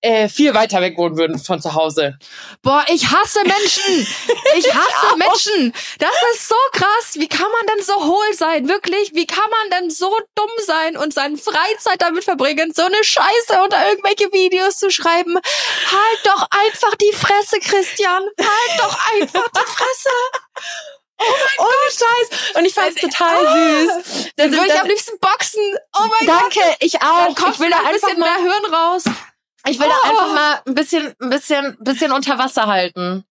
[0.06, 2.16] äh, viel weiter weg wohnen würden von zu Hause.
[2.62, 4.06] boah, ich hasse Menschen.
[4.56, 5.74] Ich hasse Menschen.
[5.98, 7.14] Das ist so krass.
[7.14, 8.68] Wie kann man denn so hohl sein?
[8.68, 9.10] Wirklich?
[9.14, 13.60] Wie kann man denn so dumm sein und seine Freizeit damit verbringen, so eine Scheiße
[13.62, 15.34] unter irgendwelche Videos zu schreiben?
[15.36, 18.22] Halt doch einfach die Fresse, Christian.
[18.38, 20.10] Halt doch einfach die Fresse.
[21.58, 22.56] Ohne Scheiß.
[22.56, 24.30] Und ich fand's total süß.
[24.36, 25.62] Dann würde ich am liebsten boxen.
[25.98, 26.42] Oh mein Gott.
[26.54, 27.26] Danke, ich auch.
[27.26, 29.04] Dann kommt Ich will da ein einfach bisschen mal, mehr Hirn raus.
[29.68, 30.08] Ich will da Oh.
[30.10, 33.24] einfach mal ein bisschen, ein bisschen, bisschen unter Wasser halten.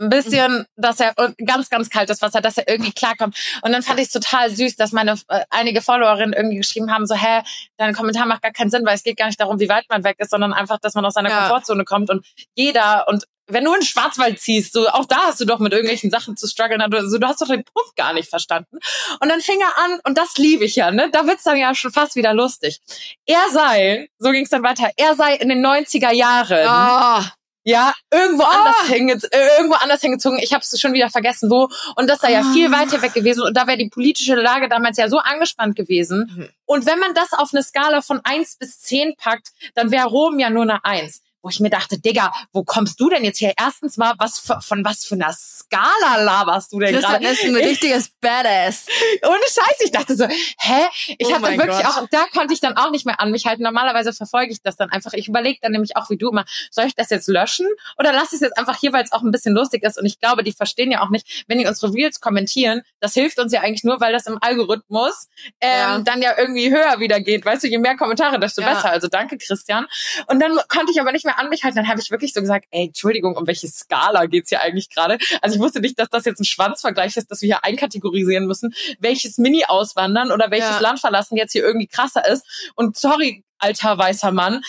[0.00, 1.12] Ein bisschen, dass er
[1.44, 3.36] ganz, ganz kaltes Wasser, dass er irgendwie klarkommt.
[3.60, 7.06] Und dann fand ich es total süß, dass meine äh, einige Followerinnen irgendwie geschrieben haben,
[7.06, 7.42] so, hä,
[7.76, 10.02] dein Kommentar macht gar keinen Sinn, weil es geht gar nicht darum, wie weit man
[10.02, 11.40] weg ist, sondern einfach, dass man aus seiner Ja.
[11.40, 12.24] Komfortzone kommt und
[12.54, 15.72] jeder und wenn du in den Schwarzwald ziehst, so auch da hast du doch mit
[15.72, 18.78] irgendwelchen Sachen zu strugglen, also du hast doch den Punkt gar nicht verstanden.
[19.20, 21.08] Und dann fing er an, und das liebe ich ja, ne?
[21.12, 22.80] Da wird's dann ja schon fast wieder lustig.
[23.26, 27.32] Er sei, so ging's dann weiter, er sei in den 90er Jahren Ah.
[27.64, 28.50] ja, irgendwo Ah.
[28.58, 30.38] anders hinge äh, irgendwo anders hingezogen.
[30.38, 31.68] Ich habe es schon wieder vergessen, wo.
[31.96, 32.52] Und das sei ja Ah.
[32.52, 33.42] viel weiter weg gewesen.
[33.42, 36.30] Und da wäre die politische Lage damals ja so angespannt gewesen.
[36.34, 36.48] Mhm.
[36.64, 40.38] Und wenn man das auf eine Skala von eins bis zehn packt, dann wäre Rom
[40.38, 41.22] ja nur eine Eins.
[41.42, 43.54] Wo ich mir dachte, Digga, wo kommst du denn jetzt her?
[43.58, 47.32] Erstens mal, was für, von was für einer Skala laberst du denn Christian gerade?
[47.34, 48.86] ist ein richtiges Badass.
[49.26, 50.86] Ohne Scheiß, ich dachte so, hä?
[51.18, 51.86] Ich Oh hatte wirklich Gott.
[51.86, 53.62] auch, da konnte ich dann auch nicht mehr an mich halten.
[53.62, 55.12] Normalerweise verfolge ich das dann einfach.
[55.14, 57.66] Ich überlege dann nämlich auch wie du immer, soll ich das jetzt löschen
[57.98, 59.98] oder lass ich es jetzt einfach hier, weil es auch ein bisschen lustig ist.
[59.98, 63.38] Und ich glaube, die verstehen ja auch nicht, wenn die unsere Reels kommentieren, das hilft
[63.38, 65.28] uns ja eigentlich nur, weil das im Algorithmus
[65.60, 65.98] ähm, Ja.
[66.00, 67.44] dann ja irgendwie höher wieder geht.
[67.44, 68.74] Weißt du, je mehr Kommentare, desto Ja.
[68.74, 68.90] besser.
[68.90, 69.86] Also danke, Christian.
[70.26, 71.76] Und dann konnte ich aber nicht mehr an mich halten.
[71.76, 75.18] Dann habe ich wirklich so gesagt, ey, Entschuldigung, um welche Skala geht's hier eigentlich gerade?
[75.42, 78.74] Also ich wusste nicht, dass das jetzt ein Schwanzvergleich ist, dass wir hier einkategorisieren müssen,
[78.98, 80.80] welches Mini-Auswandern oder welches Ja.
[80.80, 82.72] Land verlassen jetzt hier irgendwie krasser ist.
[82.74, 84.62] Und sorry, alter weißer Mann,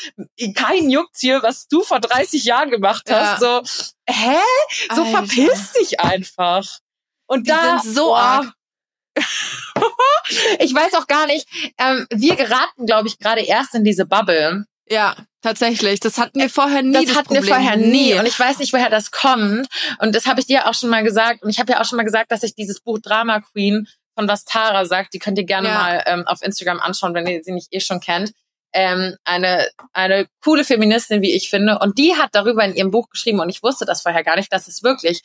[0.55, 3.39] kein juckt's hier, was du vor 30 Jahren gemacht hast.
[3.39, 3.61] So,
[4.07, 4.37] hä?
[4.95, 5.25] So Alter.
[5.25, 6.79] verpiss dich einfach.
[7.27, 8.53] Und Die da sind so boah, arg.
[10.59, 11.47] ich weiß auch gar nicht,
[11.77, 14.65] ähm, wir geraten, glaube ich, gerade erst in diese Bubble.
[14.91, 16.01] Ja, tatsächlich.
[16.01, 17.05] Das hatten wir vorher nie.
[17.05, 17.55] das, hatten wir Problem.
[17.55, 18.13] vorher nie.
[18.15, 19.67] Und ich weiß nicht, woher das kommt.
[19.99, 21.43] Und das habe ich dir auch schon mal gesagt.
[21.43, 24.27] Und ich habe ja auch schon mal gesagt, dass ich dieses Buch Drama Queen von
[24.27, 25.73] was Tara sagt, die könnt ihr gerne Ja.
[25.75, 28.33] mal ähm, auf Instagram anschauen, wenn ihr sie nicht eh schon kennt.
[28.73, 31.79] Ähm, eine, eine coole Feministin, wie ich finde.
[31.79, 34.51] Und die hat darüber in ihrem Buch geschrieben, und ich wusste das vorher gar nicht,
[34.51, 35.21] dass es wirklich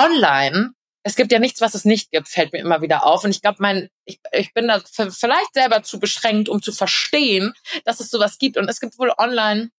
[0.00, 0.70] online
[1.04, 3.24] es gibt ja nichts, was es nicht gibt, fällt mir immer wieder auf.
[3.24, 7.52] Und ich glaube, mein, ich, ich bin da vielleicht selber zu beschränkt, um zu verstehen,
[7.84, 8.56] dass es sowas gibt.
[8.56, 9.70] Und es gibt wohl online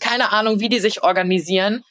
[0.00, 1.84] keine Ahnung, wie die sich organisieren.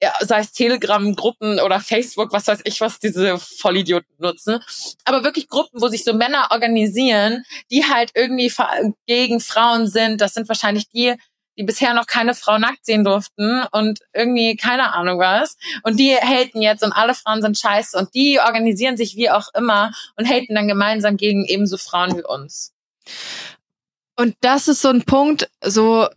[0.00, 4.60] Ja, sei es Telegram-Gruppen oder Facebook, was weiß ich, was diese Vollidioten nutzen.
[5.04, 8.52] Aber wirklich Gruppen, wo sich so Männer organisieren, die halt irgendwie
[9.06, 10.20] gegen Frauen sind.
[10.20, 11.16] Das sind wahrscheinlich die,
[11.58, 15.56] die bisher noch keine Frau nackt sehen durften und irgendwie keine Ahnung was.
[15.82, 19.48] Und die haten jetzt und alle Frauen sind scheiße und die organisieren sich wie auch
[19.54, 22.72] immer und haten dann gemeinsam gegen ebenso Frauen wie uns.
[24.16, 26.08] Und das ist so ein Punkt, so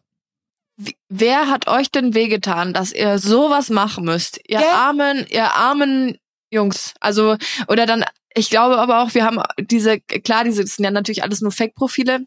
[1.09, 4.39] wer hat euch denn wehgetan, dass ihr sowas machen müsst?
[4.47, 4.73] Ihr ja.
[4.73, 6.17] armen, ihr armen
[6.51, 6.93] Jungs.
[6.99, 7.37] Also,
[7.67, 11.23] oder dann, ich glaube aber auch, wir haben diese, klar, diese das sind ja natürlich
[11.23, 12.25] alles nur Fake-Profile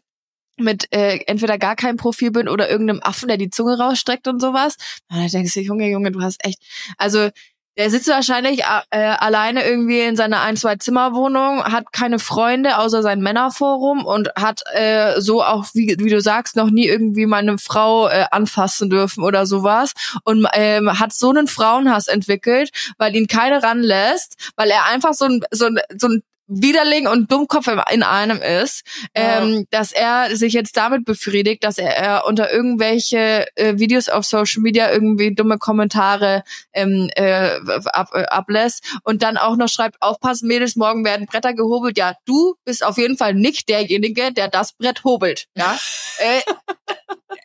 [0.57, 4.75] mit äh, entweder gar kein Profilbild oder irgendeinem Affen, der die Zunge rausstreckt und sowas.
[5.09, 6.59] Und dann denkst du, Junge, Junge, du hast echt,
[6.97, 7.29] also
[7.77, 13.01] der sitzt wahrscheinlich äh, alleine irgendwie in seiner ein, zwei Zimmerwohnung, hat keine Freunde außer
[13.01, 17.39] sein Männerforum und hat äh, so auch, wie, wie du sagst, noch nie irgendwie mal
[17.39, 19.91] eine Frau äh, anfassen dürfen oder sowas
[20.23, 25.25] und ähm, hat so einen Frauenhass entwickelt, weil ihn keine ranlässt, weil er einfach so
[25.25, 28.83] ein, so ein, so ein Widerling und Dummkopf in einem ist,
[29.15, 29.41] ja.
[29.41, 34.25] ähm, dass er sich jetzt damit befriedigt, dass er, er unter irgendwelche äh, Videos auf
[34.25, 36.43] Social Media irgendwie dumme Kommentare
[36.73, 41.53] ähm, äh, ab, äh, ablässt und dann auch noch schreibt, aufpassen Mädels, morgen werden Bretter
[41.53, 41.97] gehobelt.
[41.97, 45.47] Ja, du bist auf jeden Fall nicht derjenige, der das Brett hobelt.
[45.55, 45.77] Ja,
[46.19, 46.41] äh,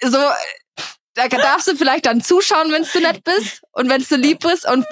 [0.07, 0.19] so
[1.15, 4.69] da darfst du vielleicht dann zuschauen, wenn du nett bist und wenn du lieb bist
[4.69, 4.87] und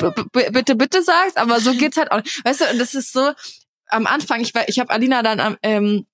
[0.53, 2.21] bitte, bitte sagst, aber so geht's halt auch.
[2.45, 3.33] Weißt du, und das ist so,
[3.89, 6.07] am Anfang, ich, ich habe Alina dann ähm,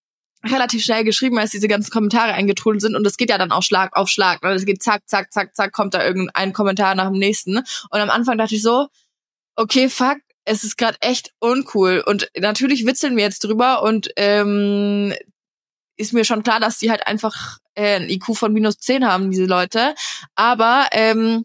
[0.45, 3.63] relativ schnell geschrieben, als diese ganzen Kommentare eingetrudelt sind und es geht ja dann auch
[3.63, 4.43] Schlag auf Schlag.
[4.43, 4.51] Ne?
[4.51, 7.59] Es geht zack, zack, zack, zack, kommt da irgendein Kommentar nach dem nächsten.
[7.59, 8.89] Und am Anfang dachte ich so,
[9.57, 12.03] okay, fuck, es ist gerade echt uncool.
[12.05, 15.15] Und natürlich witzeln wir jetzt drüber und ähm,
[15.97, 19.31] ist mir schon klar, dass die halt einfach äh, ein IQ von minus 10 haben,
[19.31, 19.95] diese Leute.
[20.35, 21.45] Aber ähm,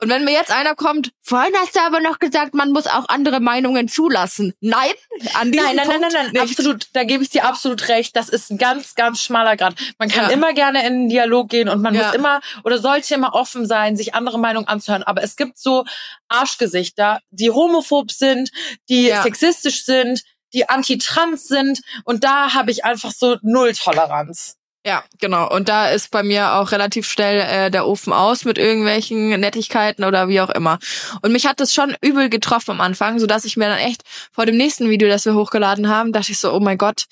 [0.00, 3.08] und wenn mir jetzt einer kommt, vorhin hast du aber noch gesagt, man muss auch
[3.08, 4.54] andere Meinungen zulassen.
[4.60, 4.92] Nein,
[5.34, 6.86] an diesem nein, nein, Punkt nein, nein, nein, nein, absolut.
[6.92, 8.14] Da gebe ich dir absolut recht.
[8.14, 9.74] Das ist ein ganz, ganz schmaler Grad.
[9.98, 10.30] Man kann ja.
[10.30, 12.06] immer gerne in einen Dialog gehen und man ja.
[12.06, 15.02] muss immer oder sollte immer offen sein, sich andere Meinungen anzuhören.
[15.02, 15.84] Aber es gibt so
[16.28, 18.50] Arschgesichter, die homophob sind,
[18.88, 19.22] die ja.
[19.22, 20.22] sexistisch sind,
[20.52, 21.80] die anti-trans sind.
[22.04, 24.58] Und da habe ich einfach so null Toleranz.
[24.88, 25.54] Ja, genau.
[25.54, 30.02] Und da ist bei mir auch relativ schnell äh, der Ofen aus mit irgendwelchen Nettigkeiten
[30.02, 30.78] oder wie auch immer.
[31.20, 34.00] Und mich hat das schon übel getroffen am Anfang, so dass ich mir dann echt
[34.32, 37.04] vor dem nächsten Video, das wir hochgeladen haben, dachte ich so, oh mein Gott,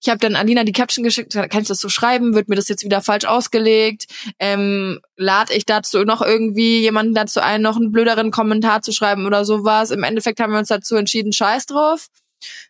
[0.00, 2.36] ich habe dann Alina die Caption geschickt, kann ich das so schreiben?
[2.36, 4.04] Wird mir das jetzt wieder falsch ausgelegt?
[4.38, 9.26] Ähm, lade ich dazu noch irgendwie jemanden dazu ein, noch einen blöderen Kommentar zu schreiben
[9.26, 9.90] oder sowas?
[9.90, 12.06] Im Endeffekt haben wir uns dazu entschieden, scheiß drauf.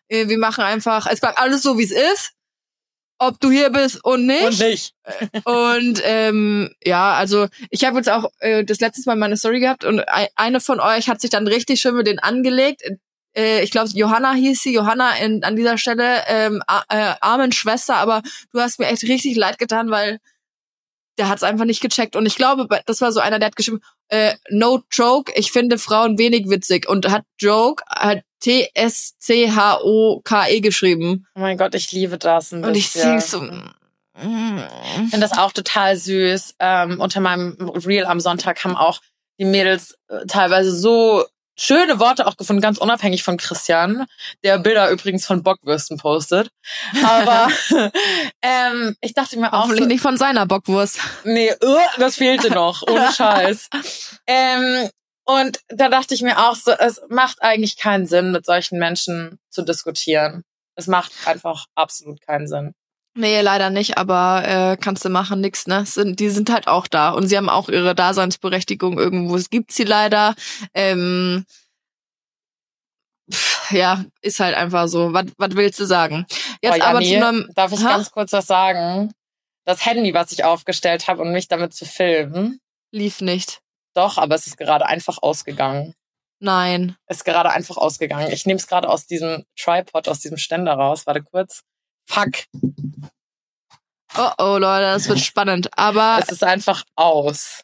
[0.07, 2.31] Äh, wir machen einfach, es bleibt alles so, wie es ist
[3.17, 4.43] ob du hier bist und nicht.
[4.45, 4.95] Und nicht.
[5.45, 9.85] und ähm, ja, also ich habe jetzt auch äh, das letzte Mal meine Story gehabt
[9.85, 10.01] und
[10.35, 12.83] eine von euch hat sich dann richtig schön mit denen angelegt.
[13.35, 17.95] Äh, ich glaube, Johanna hieß sie, Johanna in, an dieser Stelle, ähm, äh, armen Schwester,
[17.95, 20.19] aber du hast mir echt richtig leid getan, weil
[21.17, 22.15] der hat es einfach nicht gecheckt.
[22.15, 25.77] Und ich glaube, das war so einer, der hat geschrieben, äh, no joke, ich finde
[25.77, 29.39] Frauen wenig witzig und hat Joke, hat T-S-C-H-O-K-E
[30.61, 31.25] geschrieben.
[31.35, 32.53] Oh mein Gott, ich liebe das.
[32.53, 33.43] Ein und ich sehe so.
[33.43, 36.55] Ich finde das auch total süß.
[36.59, 39.01] Ähm, unter meinem Reel am Sonntag haben auch
[39.39, 41.25] die Mädels äh, teilweise so
[41.55, 44.05] schöne Worte auch gefunden, ganz unabhängig von Christian,
[44.43, 46.49] der Bilder übrigens von Bockwürsten postet.
[47.03, 47.47] Aber
[48.41, 49.63] ähm, ich dachte mir auch.
[49.63, 50.99] Hoffentlich so, nicht von seiner Bockwurst.
[51.23, 53.69] Nee, uh, das fehlte noch, ohne Scheiß.
[54.27, 54.89] ähm,
[55.25, 59.39] und da dachte ich mir auch so, es macht eigentlich keinen Sinn, mit solchen Menschen
[59.49, 60.43] zu diskutieren.
[60.75, 62.73] Es macht einfach absolut keinen Sinn.
[63.17, 65.85] Nee, leider nicht, aber äh, kannst du machen, nix, ne?
[65.85, 69.37] Sind, die sind halt auch da und sie haben auch ihre Daseinsberechtigung irgendwo.
[69.37, 70.35] Es gibt sie leider.
[70.73, 71.45] Ähm,
[73.31, 75.13] pff, ja, ist halt einfach so.
[75.13, 76.25] Was was willst du sagen?
[76.61, 77.91] Jetzt oh, aber zu einem, Darf ich ha?
[77.91, 79.13] ganz kurz was sagen?
[79.63, 82.59] Das Handy, was ich aufgestellt habe, um mich damit zu filmen,
[82.91, 83.61] lief nicht.
[83.93, 85.95] Doch, aber es ist gerade einfach ausgegangen.
[86.39, 86.97] Nein.
[87.05, 88.29] Es ist gerade einfach ausgegangen.
[88.29, 91.07] Ich nehme es gerade aus diesem Tripod, aus diesem Ständer raus.
[91.07, 91.63] Warte kurz.
[92.05, 92.45] Fuck.
[94.17, 95.77] Oh oh, Leute, das wird spannend.
[95.77, 96.19] Aber.
[96.21, 97.63] Es ist einfach aus.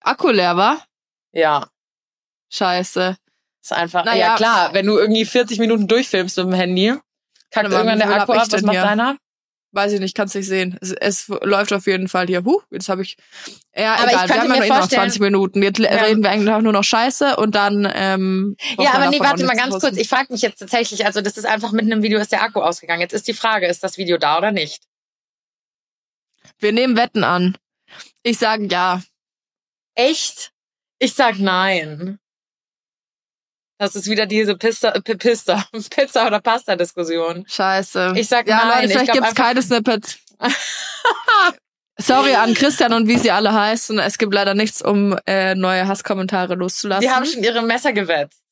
[0.00, 0.84] Akku leer war?
[1.32, 1.68] Ja.
[2.50, 3.16] Scheiße.
[3.62, 4.04] Ist einfach.
[4.04, 6.94] Naja, ja klar, wenn du irgendwie 40 Minuten durchfilmst mit dem Handy,
[7.50, 8.46] kackt irgendwann der Akku ab.
[8.50, 9.16] Was macht deiner?
[9.76, 10.76] Weiß ich nicht, kannst nicht sehen.
[10.80, 12.42] Es, es läuft auf jeden Fall hier.
[12.44, 13.16] Huh, jetzt habe ich.
[13.76, 14.28] Ja, Aber ich egal.
[14.28, 15.62] Wir könnte haben ja noch, eh noch vorstellen- 20 Minuten.
[15.62, 15.88] Jetzt Ja.
[15.90, 17.88] reden wir eigentlich nur noch Scheiße und dann.
[17.94, 19.82] Ähm, Ja, wir aber nee, warte mal ganz zu kurz.
[19.82, 19.98] posten.
[19.98, 22.60] Ich frage mich jetzt tatsächlich, also das ist einfach mitten im Video ist der Akku
[22.60, 23.00] ausgegangen.
[23.02, 24.82] Jetzt ist die Frage, ist das Video da oder nicht?
[26.58, 27.56] Wir nehmen Wetten an.
[28.22, 29.02] Ich sage ja.
[29.94, 30.52] Echt?
[30.98, 32.18] Ich sag nein.
[33.78, 37.44] Das ist wieder diese Pista, Pista, Pizza oder Pasta Diskussion.
[37.46, 38.14] Scheiße.
[38.16, 38.68] Ich sag ja, nein.
[38.68, 40.18] Leute, Ich vielleicht gibt's keine Snippets.
[41.98, 43.98] Sorry an Christian und wie sie alle heißen.
[43.98, 47.02] Es gibt leider nichts, um äh, neue Hasskommentare loszulassen.
[47.02, 48.42] Die haben schon ihre Messer gewetzt.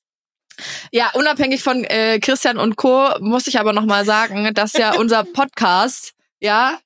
[0.93, 3.11] Ja, unabhängig von äh, Christian und Co.
[3.21, 6.79] muss ich aber noch mal sagen, dass ja unser Podcast, ja,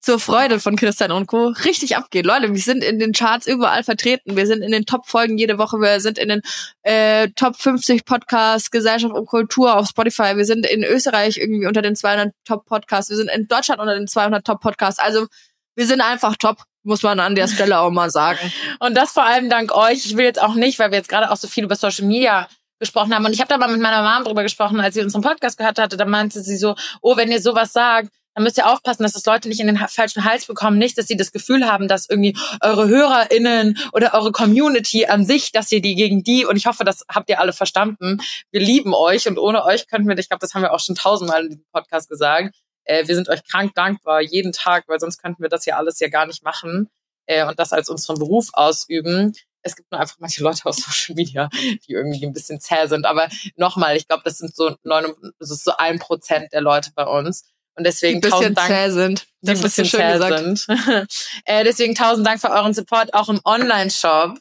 [0.00, 1.48] zur Freude von Christian und Co.
[1.64, 2.24] richtig abgeht.
[2.24, 4.36] Leute, wir sind in den Charts überall vertreten.
[4.36, 5.78] Wir sind in den Top-Folgen jede Woche.
[5.78, 6.42] Wir sind in den
[6.82, 10.36] äh, Top 50 Podcasts, Gesellschaft und Kultur auf Spotify.
[10.36, 13.10] Wir sind in Österreich irgendwie unter den 200 Top-Podcasts.
[13.10, 15.00] Wir sind in Deutschland unter den 200 Top-Podcasts.
[15.00, 15.26] Also
[15.74, 18.38] wir sind einfach top, muss man an der Stelle auch mal sagen.
[18.80, 20.06] Und das vor allem dank euch.
[20.06, 22.48] Ich will jetzt auch nicht, weil wir jetzt gerade auch so viel über Social Media
[22.78, 23.24] gesprochen haben.
[23.24, 25.78] Und ich habe da mal mit meiner Mom drüber gesprochen, als sie unseren Podcast gehört
[25.78, 25.96] hatte.
[25.96, 29.26] Da meinte sie so, oh, wenn ihr sowas sagt, dann müsst ihr aufpassen, dass das
[29.26, 30.78] Leute nicht in den falschen Hals bekommen.
[30.78, 35.50] Nicht, dass sie das Gefühl haben, dass irgendwie eure HörerInnen oder eure Community an sich,
[35.50, 38.18] dass ihr die gegen die, und ich hoffe, das habt ihr alle verstanden,
[38.52, 40.94] wir lieben euch und ohne euch könnten wir, ich glaube, das haben wir auch schon
[40.94, 45.20] tausendmal in diesem Podcast gesagt, äh, wir sind euch krank dankbar jeden Tag, weil sonst
[45.20, 46.88] könnten wir das ja alles ja gar nicht machen
[47.26, 49.32] äh, und das als unseren Beruf ausüben.
[49.62, 51.48] Es gibt nur einfach manche Leute auf Social Media,
[51.88, 53.04] die irgendwie ein bisschen zäh sind.
[53.04, 56.92] Aber nochmal, ich glaube, das sind so neun, das ist so ein Prozent der Leute
[56.94, 57.44] bei uns.
[57.78, 59.26] Und Die deswegen ein bisschen tausend Dank, zäh sind.
[59.40, 60.66] die ein bisschen zäh sind.
[61.44, 64.36] äh, deswegen tausend Dank für euren Support, auch im Online-Shop.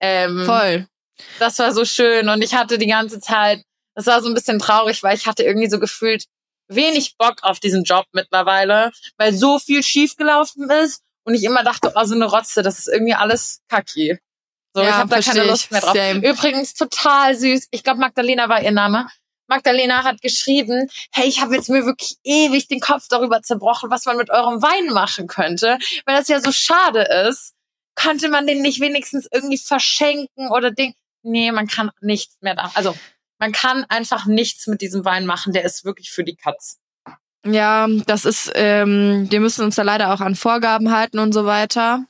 [0.00, 0.86] Ähm, Voll.
[1.38, 3.62] das war so schön und ich hatte die ganze Zeit,
[3.94, 6.24] das war so ein bisschen traurig, weil ich hatte irgendwie so gefühlt
[6.68, 11.92] wenig Bock auf diesen Job mittlerweile, weil so viel schiefgelaufen ist und ich immer dachte,
[11.94, 14.18] oh, so eine Rotze, das ist irgendwie alles kacki.
[14.74, 15.94] So, Ja, ich habe da keine Lust mehr drauf.
[15.94, 16.26] Same.
[16.26, 17.68] Übrigens total süß.
[17.70, 19.08] Ich glaube, Magdalena war ihr Name.
[19.52, 24.06] Magdalena hat geschrieben, hey, ich habe jetzt mir wirklich ewig den Kopf darüber zerbrochen, was
[24.06, 27.52] man mit eurem Wein machen könnte, weil das ja so schade ist.
[27.94, 30.94] Könnte man den nicht wenigstens irgendwie verschenken oder Ding?
[31.22, 32.70] Nee, man kann nichts mehr da.
[32.74, 32.96] Also,
[33.38, 35.52] man kann einfach nichts mit diesem Wein machen.
[35.52, 36.78] Der ist wirklich für die Katz.
[37.44, 41.44] Ja, das ist, ähm, wir müssen uns da leider auch an Vorgaben halten und so
[41.44, 42.06] weiter.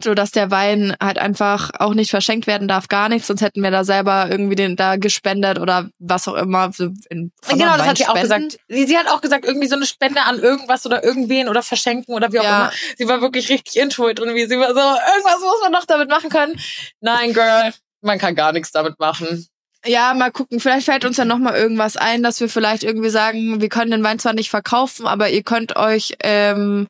[0.00, 3.62] So dass der Wein halt einfach auch nicht verschenkt werden darf, gar nichts, sonst hätten
[3.62, 6.72] wir da selber irgendwie den da gespendet oder was auch immer.
[6.72, 8.58] So in genau, das hat sie auch gesagt.
[8.68, 12.14] Sie, sie hat auch gesagt, irgendwie so eine Spende an irgendwas oder irgendwen oder verschenken
[12.14, 12.60] oder wie auch Ja.
[12.62, 12.72] immer.
[12.96, 15.84] Sie war wirklich richtig into it und wie sie war so, irgendwas muss man noch
[15.84, 16.58] damit machen können.
[17.00, 19.46] Nein, Girl, man kann gar nichts damit machen.
[19.84, 20.60] Ja, mal gucken.
[20.60, 23.90] Vielleicht fällt uns ja noch mal irgendwas ein, dass wir vielleicht irgendwie sagen, wir können
[23.90, 26.86] den Wein zwar nicht verkaufen, aber ihr könnt euch ähm,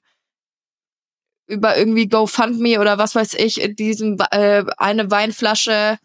[1.47, 5.99] über irgendwie GoFundMe oder was weiß ich diesen äh, eine Weinflasche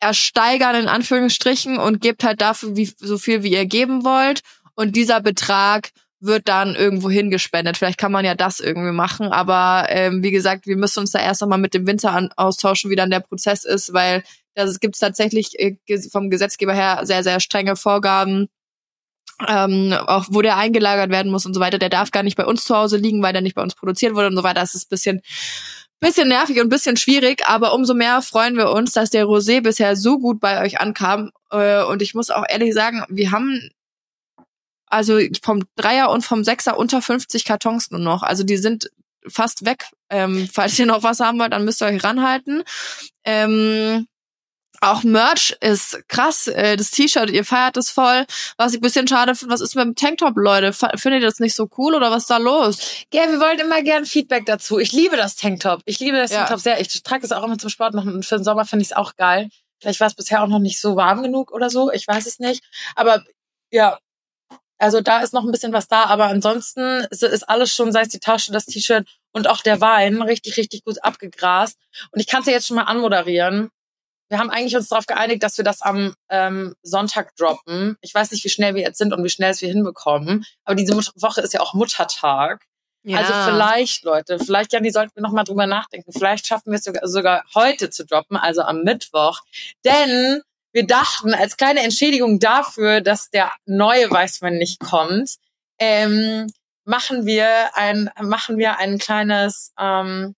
[0.00, 4.40] ersteigern in Anführungsstrichen und gebt halt dafür wie, so viel, wie ihr geben wollt.
[4.74, 5.90] Und dieser Betrag
[6.20, 7.76] wird dann irgendwo hingespendet.
[7.76, 9.28] Vielleicht kann man ja das irgendwie machen.
[9.28, 12.90] Aber ähm, wie gesagt, wir müssen uns da erst nochmal mit dem Winzer an, austauschen,
[12.90, 14.22] wie dann der Prozess ist, weil
[14.54, 15.76] da gibt es tatsächlich äh,
[16.10, 18.48] vom Gesetzgeber her sehr, sehr strenge Vorgaben,
[19.46, 21.78] ähm, auch wo der eingelagert werden muss und so weiter.
[21.78, 24.14] Der darf gar nicht bei uns zu Hause liegen, weil der nicht bei uns produziert
[24.14, 24.60] wurde und so weiter.
[24.60, 25.22] Das ist bisschen,
[26.00, 29.96] bisschen nervig und bisschen schwierig, aber umso mehr freuen wir uns, dass der Rosé bisher
[29.96, 31.30] so gut bei euch ankam.
[31.50, 33.70] Äh, und ich muss auch ehrlich sagen, wir haben
[34.86, 38.22] also vom Dreier und vom Sechser unter 50 Kartons nur noch.
[38.22, 38.90] Also die sind
[39.26, 39.86] fast weg.
[40.10, 42.62] Ähm, falls ihr noch was haben wollt, dann müsst ihr euch ranhalten.
[43.24, 44.06] Ähm,
[44.84, 46.46] auch Merch ist krass.
[46.46, 48.24] Äh, das T-Shirt, ihr feiert es voll.
[48.56, 50.68] Was ich ein bisschen schade finde, was ist mit dem Tanktop, Leute?
[50.68, 52.78] F- Findet ihr das nicht so cool oder was ist da los?
[53.12, 54.78] Ja, wir wollten immer gern Feedback dazu.
[54.78, 55.80] Ich liebe das Tanktop.
[55.84, 56.38] Ich liebe das Ja.
[56.38, 56.80] Tanktop sehr.
[56.80, 58.96] Ich trage es auch immer zum Sport noch und für den Sommer finde ich es
[58.96, 59.48] auch geil.
[59.80, 61.90] Vielleicht war es bisher auch noch nicht so warm genug oder so.
[61.92, 62.62] Ich weiß es nicht.
[62.94, 63.22] Aber
[63.70, 63.98] ja,
[64.78, 66.04] also da ist noch ein bisschen was da.
[66.04, 69.80] Aber ansonsten ist, ist alles schon, sei es die Tasche, das T-Shirt und auch der
[69.80, 71.76] Wein, richtig, richtig gut abgegrast.
[72.12, 73.70] Und ich kann es ja jetzt schon mal anmoderieren.
[74.34, 77.96] Wir haben eigentlich uns darauf geeinigt, dass wir das am ähm, Sonntag droppen.
[78.00, 80.44] Ich weiß nicht, wie schnell wir jetzt sind und wie schnell es wir hinbekommen.
[80.64, 82.64] Aber diese Mut- Woche ist ja auch Muttertag.
[83.06, 86.10] Also vielleicht, Leute, vielleicht, Janni, sollten wir noch mal drüber nachdenken.
[86.12, 89.38] Vielleicht schaffen wir es sogar, sogar heute zu droppen, also am Mittwoch.
[89.84, 95.36] Denn wir dachten, als kleine Entschädigung dafür, dass der neue Weißwein nicht kommt,
[95.78, 96.50] ähm,
[96.84, 100.34] machen wir ein, machen wir ein kleines, ähm,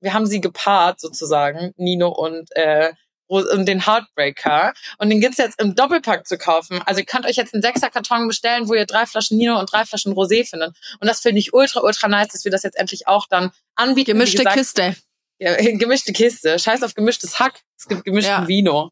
[0.00, 2.92] wir haben sie gepaart sozusagen, Nino und äh,
[3.28, 4.72] und den Heartbreaker.
[4.98, 6.80] Und den gibt's jetzt im Doppelpack zu kaufen.
[6.86, 9.84] Also ihr könnt euch jetzt einen Sechserkarton bestellen, wo ihr drei Flaschen Nino und drei
[9.84, 10.74] Flaschen Rosé findet.
[11.00, 14.12] Und das finde ich ultra, ultra nice, dass wir das jetzt endlich auch dann anbieten.
[14.12, 14.96] Gemischte gesagt, Kiste.
[15.38, 16.58] Ja, gemischte Kiste.
[16.58, 17.60] Scheiß auf gemischtes Hack.
[17.78, 18.48] Es gibt gemischten Ja.
[18.48, 18.90] Vino.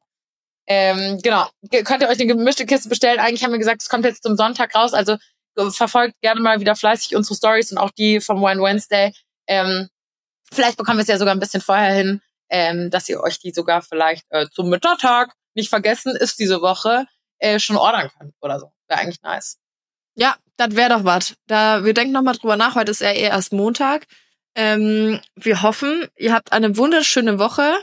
[0.68, 1.48] Ähm, genau.
[1.62, 3.20] Ge- Könnt ihr euch eine gemischte Kiste bestellen?
[3.20, 4.94] Eigentlich haben wir gesagt, es kommt jetzt zum Sonntag raus.
[4.94, 5.16] Also
[5.56, 9.12] äh, verfolgt gerne mal wieder fleißig unsere Stories und auch die vom Wine Wednesday.
[9.46, 9.88] Ähm,
[10.52, 13.52] vielleicht bekommen wir es ja sogar ein bisschen vorher hin, ähm, dass ihr euch die
[13.52, 17.06] sogar vielleicht äh, zum Mittag, nicht vergessen, ist diese Woche,
[17.38, 18.72] äh, schon ordern könnt oder so.
[18.88, 19.58] Wäre eigentlich nice.
[20.14, 21.34] Ja, das wäre doch was.
[21.46, 22.74] Da, wir denken noch mal drüber nach.
[22.74, 24.06] Heute ist ja eh erst Montag.
[24.54, 27.74] Ähm, wir hoffen, ihr habt eine wunderschöne Woche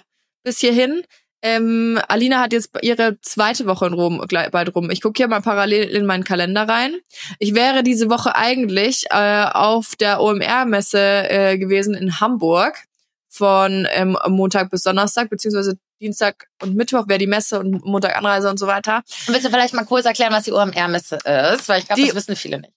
[0.43, 1.03] bis hierhin.
[1.43, 4.89] Ähm, Alina hat jetzt ihre zweite Woche in Rom gleich bald rum.
[4.89, 6.95] Ich gucke hier mal parallel in meinen Kalender rein.
[7.37, 12.85] Ich wäre diese Woche eigentlich äh, auf der OMR-Messe äh, gewesen in Hamburg
[13.33, 18.49] von ähm, Montag bis Donnerstag, beziehungsweise Dienstag und Mittwoch wäre die Messe und Montag Anreise
[18.49, 19.01] und so weiter.
[19.25, 21.67] Willst du vielleicht mal kurz erklären, was die OMR-Messe ist?
[21.67, 22.73] Weil ich glaube, das wissen viele nicht.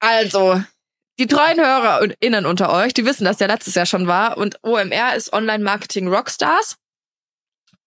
[0.00, 0.60] Also,
[1.18, 4.36] die treuen Hörer und Innen unter euch, die wissen, dass der letztes Jahr schon war.
[4.36, 6.76] Und OMR ist Online-Marketing Rockstars.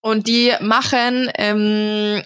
[0.01, 2.24] Und die machen ähm,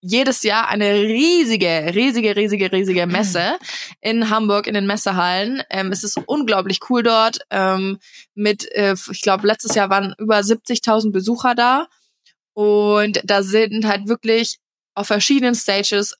[0.00, 3.58] jedes Jahr eine riesige, riesige, riesige, riesige Messe
[4.00, 5.62] in Hamburg in den Messehallen.
[5.70, 7.40] Ähm, es ist unglaublich cool dort.
[7.50, 7.98] Ähm,
[8.34, 11.86] mit, äh, ich glaube, letztes Jahr waren über 70.000 Besucher da.
[12.54, 14.58] Und da sind halt wirklich
[14.94, 16.16] auf verschiedenen Stages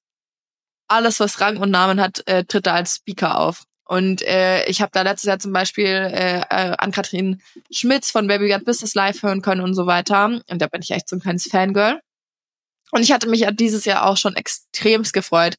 [0.89, 3.64] alles, was Rang und Namen hat, äh, tritt da als Speaker auf.
[3.85, 8.26] Und äh, ich habe da letztes Jahr zum Beispiel äh, äh, an Kathrin Schmitz von
[8.28, 10.26] Baby Got Business Live hören können und so weiter.
[10.49, 12.01] Und da bin ich echt so ein kleines Fangirl.
[12.93, 15.57] Und ich hatte mich ja dieses Jahr auch schon extremst gefreut.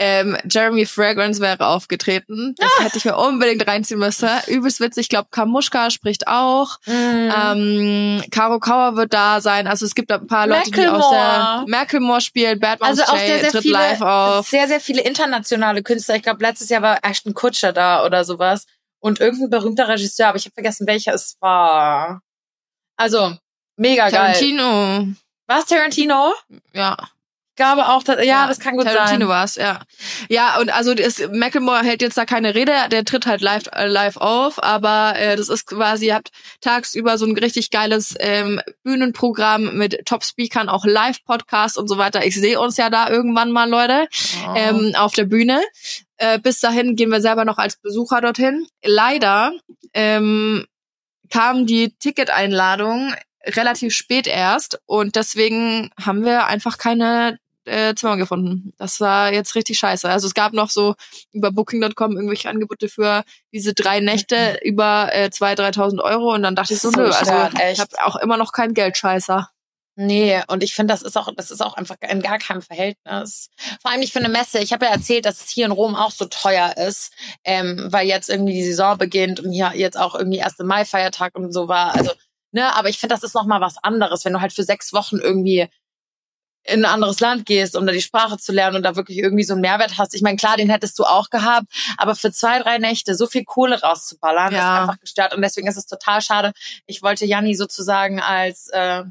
[0.00, 2.54] Ähm, Jeremy Fragrance wäre aufgetreten.
[2.56, 4.28] Das hätte ich mir unbedingt reinziehen müssen.
[4.46, 5.02] Übelst witzig.
[5.02, 6.78] Ich glaube, Kamuschka spricht auch.
[6.86, 9.66] Ähm, Caro Kauer wird da sein.
[9.66, 11.64] Also es gibt da ein paar Leute, die aus der.
[11.66, 12.60] Macklemore spielt.
[12.60, 14.48] Bad Moms also auch J sehr, sehr tritt viele, live auf.
[14.48, 16.14] sehr, sehr viele internationale Künstler.
[16.14, 18.66] Ich glaube, letztes Jahr war Ashton Kutcher da oder sowas.
[19.00, 22.20] Und irgendein berühmter Regisseur, aber ich habe vergessen, welcher es war.
[22.96, 23.36] Also,
[23.76, 24.32] mega geil.
[24.32, 25.08] Tarantino.
[25.48, 26.32] Was, Tarantino?
[26.72, 26.96] Ja.
[27.50, 29.28] Ich glaube auch, dass, ja, das kann gut Tarantino sein.
[29.28, 29.80] war's, ja.
[30.28, 33.88] Ja, und also das, Macklemore hält jetzt da keine Rede, der tritt halt live, äh,
[33.88, 36.30] live auf, aber äh, das ist quasi, ihr habt
[36.60, 42.24] tagsüber so ein richtig geiles ähm, Bühnenprogramm mit Top-Speakern, auch Live-Podcasts und so weiter.
[42.24, 44.06] Ich sehe uns ja da irgendwann mal, Leute,
[44.46, 44.54] Oh.
[44.54, 45.60] ähm, auf der Bühne.
[46.18, 48.68] Äh, bis dahin gehen wir selber noch als Besucher dorthin.
[48.84, 49.50] Leider
[49.94, 50.64] ähm,
[51.28, 58.72] kam die Ticketeinladung relativ spät erst und deswegen haben wir einfach keine äh, Zimmer gefunden.
[58.78, 60.08] Das war jetzt richtig scheiße.
[60.08, 60.94] Also es gab noch so
[61.32, 66.56] über Booking.com irgendwelche Angebote für diese drei Nächte über äh, 2.000, 3.000 Euro und dann
[66.56, 67.32] dachte ich so, nö, also
[67.70, 69.50] ich habe auch immer noch keinen Geldscheißer.
[70.00, 73.50] Nee, und ich finde, das ist auch, das ist auch einfach in gar keinem Verhältnis.
[73.82, 74.60] Vor allem nicht für eine Messe.
[74.60, 77.12] Ich habe ja erzählt, dass es hier in Rom auch so teuer ist,
[77.42, 80.58] ähm, weil jetzt irgendwie die Saison beginnt und hier jetzt auch irgendwie 1.
[80.60, 81.96] Mai-Feiertag und so war.
[81.96, 82.12] Also,
[82.52, 85.18] ne, aber ich finde, das ist nochmal was anderes, wenn du halt für sechs Wochen
[85.18, 85.68] irgendwie
[86.64, 89.44] in ein anderes Land gehst, um da die Sprache zu lernen und da wirklich irgendwie
[89.44, 90.14] so einen Mehrwert hast.
[90.14, 93.44] Ich meine, klar, den hättest du auch gehabt, aber für zwei, drei Nächte so viel
[93.44, 94.58] Kohle rauszuballern, Ja.
[94.58, 95.34] ist einfach gestört.
[95.34, 96.52] Und deswegen ist es total schade.
[96.86, 99.04] Ich wollte Janni sozusagen als äh,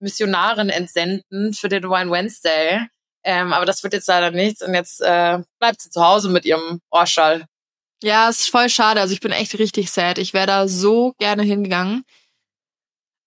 [0.00, 2.86] Missionarin entsenden für den Wine Wednesday.
[3.24, 4.62] Ähm, aber das wird jetzt leider nichts.
[4.62, 7.44] Und jetzt äh, bleibt sie zu Hause mit ihrem Ohrschall.
[8.02, 9.00] Ja, es ist voll schade.
[9.00, 10.18] Also ich bin echt richtig sad.
[10.18, 12.04] Ich wäre da so gerne hingegangen.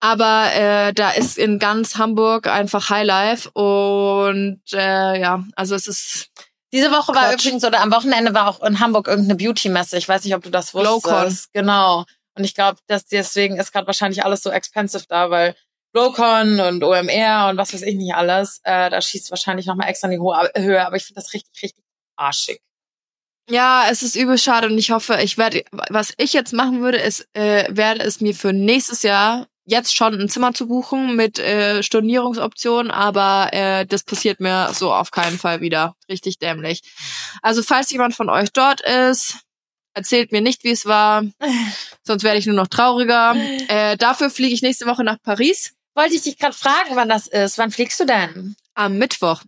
[0.05, 6.29] Aber äh, da ist in ganz Hamburg einfach Highlife und äh, ja, also es ist
[6.71, 7.45] Diese Woche war Quatsch.
[7.45, 9.97] übrigens, oder am Wochenende war auch in Hamburg irgendeine Beauty-Messe.
[9.97, 11.05] Ich weiß nicht, ob du das wusstest.
[11.05, 11.37] Glowcon.
[11.53, 12.05] Genau.
[12.37, 15.55] Und ich glaube, dass deswegen ist gerade wahrscheinlich alles so expensive da, weil
[15.93, 20.07] Glowcon und OMR und was weiß ich nicht alles, äh, da schießt wahrscheinlich nochmal extra
[20.07, 20.85] in die hohe Höhe.
[20.85, 21.83] Aber ich finde das richtig, richtig
[22.15, 22.59] arschig.
[23.49, 26.97] ja, es ist übel schade und ich hoffe, ich werde, was ich jetzt machen würde,
[26.99, 31.39] ist, äh, werde es mir für nächstes Jahr jetzt schon ein Zimmer zu buchen mit
[31.39, 35.95] äh, Stornierungsoption, aber äh, das passiert mir so auf keinen Fall wieder.
[36.09, 36.81] Richtig dämlich.
[37.41, 39.37] Also falls jemand von euch dort ist,
[39.93, 41.23] erzählt mir nicht, wie es war,
[42.03, 43.35] sonst werde ich nur noch trauriger.
[43.67, 47.27] Äh, dafür fliege ich nächste Woche nach Paris Wollte ich dich gerade fragen, wann das
[47.27, 47.57] ist.
[47.57, 48.57] Wann fliegst du denn?
[48.75, 49.41] am Mittwoch.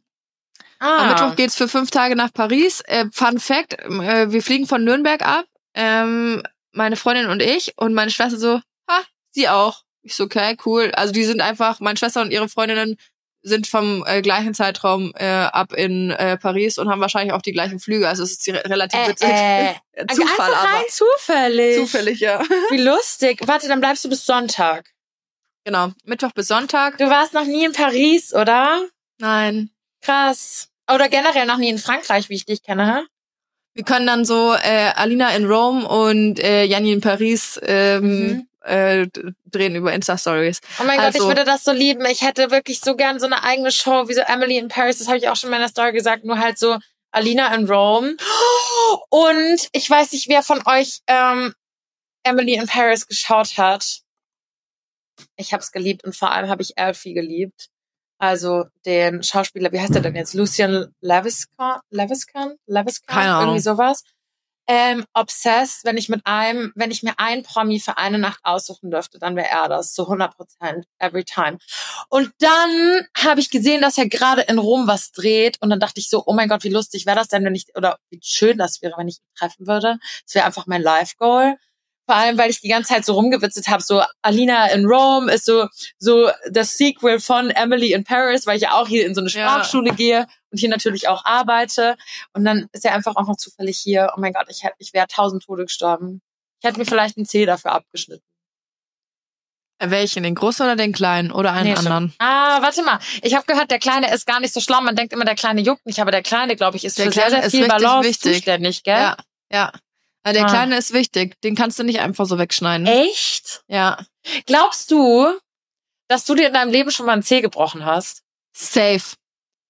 [0.79, 0.97] Ah.
[0.97, 2.81] Am Mittwoch geht's für fünf Tage nach Paris.
[2.81, 7.93] Äh, Fun Fact, äh, wir fliegen von Nürnberg ab, ähm, meine Freundin und ich und
[7.93, 9.83] meine Schwester so, ha, sie auch.
[10.07, 10.91] Ich so, okay, cool.
[10.95, 12.97] Also die sind einfach, meine Schwester und ihre Freundinnen
[13.43, 17.51] sind vom äh, gleichen Zeitraum äh, ab in äh, Paris und haben wahrscheinlich auch die
[17.53, 18.07] gleichen Flüge.
[18.07, 19.29] Also es ist re- relativ Äh, witzig.
[19.29, 19.73] äh,
[20.13, 21.77] Zufall, Einfach aber rein zufällig.
[21.77, 22.41] zufällig, ja.
[22.71, 23.41] Wie lustig.
[23.45, 24.89] Warte, dann bleibst du bis Sonntag.
[25.65, 26.97] Genau, Mittwoch bis Sonntag.
[26.97, 28.87] Du warst noch nie in Paris, oder?
[29.19, 29.69] Nein.
[30.01, 30.69] Krass.
[30.89, 33.01] Oder generell noch nie in Frankreich, wie ich dich kenne, hä?
[33.73, 38.47] Wir können dann so äh, Alina in Rome und äh, Janni in Paris ähm, Mhm.
[38.67, 39.07] Äh,
[39.45, 40.61] drehen über Insta-Stories.
[40.79, 42.05] Oh mein Gott, ich Also- würde das so lieben.
[42.05, 44.99] Ich hätte wirklich so gern so eine eigene Show wie so Emily in Paris.
[44.99, 46.23] Das habe ich auch schon in meiner Story gesagt.
[46.25, 46.77] Nur halt so
[47.11, 48.15] Alina in Rome.
[49.09, 51.53] Und ich weiß nicht, wer von euch ähm,
[52.23, 54.01] Emily in Paris geschaut hat.
[55.35, 57.69] Ich habe es geliebt und vor allem habe ich Alfie geliebt.
[58.19, 60.33] Also den Schauspieler, wie heißt der denn jetzt?
[60.33, 61.79] Lucian Leviscan?
[61.89, 62.55] Leviscan?
[62.65, 63.15] Leviscan?
[63.15, 63.41] Keine Ahnung.
[63.49, 64.03] Irgendwie sowas.
[64.67, 68.91] Ähm, obsessed, wenn ich mit einem, wenn ich mir einen Promi für eine Nacht aussuchen
[68.91, 71.57] dürfte, dann wäre er das, so 100 Prozent, every time.
[72.09, 75.99] Und dann habe ich gesehen, dass er gerade in Rom was dreht und dann dachte
[75.99, 78.57] ich so, oh mein Gott, wie lustig wäre das denn, wenn ich, oder wie schön
[78.57, 79.99] das wäre, wenn ich ihn treffen würde.
[80.25, 81.57] Das wäre einfach mein Life-Goal.
[82.07, 85.45] Vor allem, weil ich die ganze Zeit so rumgewitzelt habe, so Alina in Rome ist
[85.45, 85.67] so
[85.99, 89.29] so das Sequel von Emily in Paris, weil ich ja auch hier in so eine
[89.29, 89.49] Ja.
[89.49, 91.97] Sprachschule gehe und hier natürlich auch arbeite.
[92.33, 94.13] Und dann ist er einfach auch noch zufällig hier.
[94.15, 96.21] Oh mein Gott, ich hätte, ich wäre tausend Tode gestorben.
[96.61, 98.23] Ich hätte mir vielleicht einen Zeh dafür abgeschnitten.
[99.79, 101.87] Äh, Welchen, den großen oder den kleinen oder einen Nee, schon.
[101.87, 102.13] anderen?
[102.19, 102.99] Ah, warte mal.
[103.21, 104.81] Ich habe gehört, der Kleine ist gar nicht so schlau.
[104.81, 107.11] Man denkt immer, der Kleine juckt nicht, aber der Kleine, glaube ich, ist Der für
[107.11, 108.33] sehr, Kleine sehr ist viel Balance wichtig.
[108.35, 108.95] zuständig, gell?
[108.95, 109.17] Ja,
[109.51, 109.71] ja.
[110.27, 110.49] Ja der Ah.
[110.49, 111.39] kleine ist wichtig.
[111.41, 112.85] Den kannst du nicht einfach so wegschneiden.
[112.87, 113.63] Echt?
[113.67, 114.05] Ja,
[114.45, 115.27] Glaubst du,
[116.09, 118.23] dass du dir in deinem Leben schon mal einen Zeh gebrochen hast?
[118.55, 119.15] safe.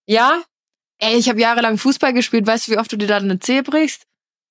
[0.07, 0.41] Ja?
[0.99, 2.47] Ey, ich habe jahrelang Fußball gespielt.
[2.47, 4.03] Weißt du, wie oft du dir da eine Zehe brichst?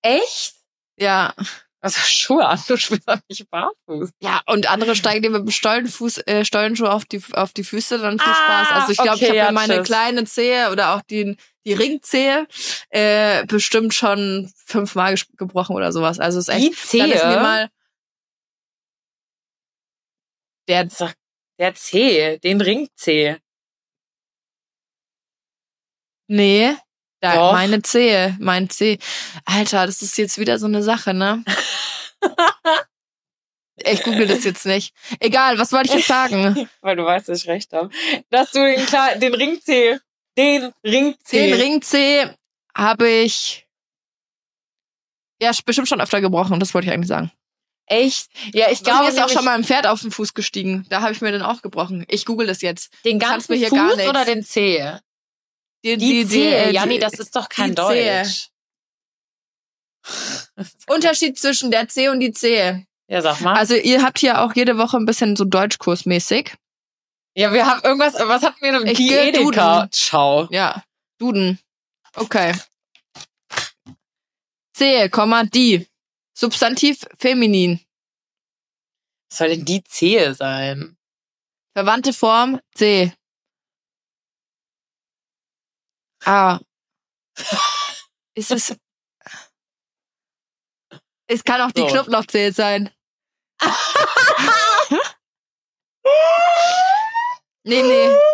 [0.02, 0.54] Echt?
[0.98, 1.34] Ja.
[1.80, 4.10] Also Schuhe an, du spielst doch nicht barfuß.
[4.20, 7.98] Ja, und andere steigen dir mit dem Stollenfuß, äh, Stollenschuh auf die, auf die Füße,
[7.98, 8.34] dann viel Ah,
[8.64, 8.80] Spaß.
[8.80, 9.86] Also ich glaube, okay, ich habe ja, mir meine tschüss.
[9.86, 11.36] kleine Zehe oder auch die,
[11.66, 12.46] die Ringzehe
[12.90, 16.20] äh, bestimmt schon fünfmal gebrochen oder sowas.
[16.20, 16.92] Also es ist echt.
[16.92, 17.40] Die Dann ist mir Zehe?
[17.42, 17.68] mal
[20.68, 20.88] der
[21.58, 23.36] Der Zeh, den Ringzeh.
[26.28, 26.74] Nee,
[27.20, 27.52] da, Doch.
[27.52, 28.98] meine Zehe, mein Zeh.
[29.44, 31.44] Alter, das ist jetzt wieder so eine Sache, ne?
[33.84, 34.94] Ich google das jetzt nicht.
[35.20, 36.66] Egal, was wollte ich jetzt sagen?
[36.80, 37.90] Weil du weißt, dass ich recht habe.
[38.30, 39.98] Dass du den, Kle- den Ringzeh,
[40.36, 41.50] den Ringzeh.
[41.50, 42.26] Den Ringzeh
[42.74, 43.66] habe ich
[45.40, 47.30] ja bestimmt schon öfter gebrochen, das wollte ich eigentlich sagen.
[47.88, 48.28] Echt?
[48.52, 50.84] Ja, ich Ich glaube, glaube, ist auch schon mal ein Pferd auf den Fuß gestiegen.
[50.88, 52.04] Da habe ich mir den auch gebrochen.
[52.08, 52.92] Ich google das jetzt.
[53.04, 54.10] den ganzen mir hier Fuß gar nichts.
[54.10, 54.94] oder den Zeh?
[55.84, 58.22] Die, Die, Zehe, äh, Janni, die- das ist doch kein die Zehe.
[58.24, 58.48] Deutsch.
[60.88, 62.86] Unterschied zwischen der Zehe und die Zehe.
[63.08, 63.54] Ja, sag mal.
[63.54, 66.54] Also ihr habt hier auch jede Woche ein bisschen so Deutschkursmäßig.
[67.36, 68.86] Ja, wir haben irgendwas, was hatten wir denn?
[68.86, 69.80] Ich Die geh Edeka.
[69.80, 69.90] duden.
[69.94, 70.48] Schau.
[70.50, 70.82] Ja,
[71.18, 71.58] Duden.
[72.14, 72.54] Okay.
[75.10, 75.88] Komma, die.
[76.34, 77.80] Substantiv feminin.
[79.30, 80.96] Was soll denn die Zehe sein?
[81.74, 83.12] Verwandte Form C.
[86.24, 86.58] Ah.
[88.34, 88.76] Ist es.
[91.26, 91.88] Es kann auch die So.
[91.88, 92.90] Knoblauchzehe sein.
[97.66, 98.16] nee, nee.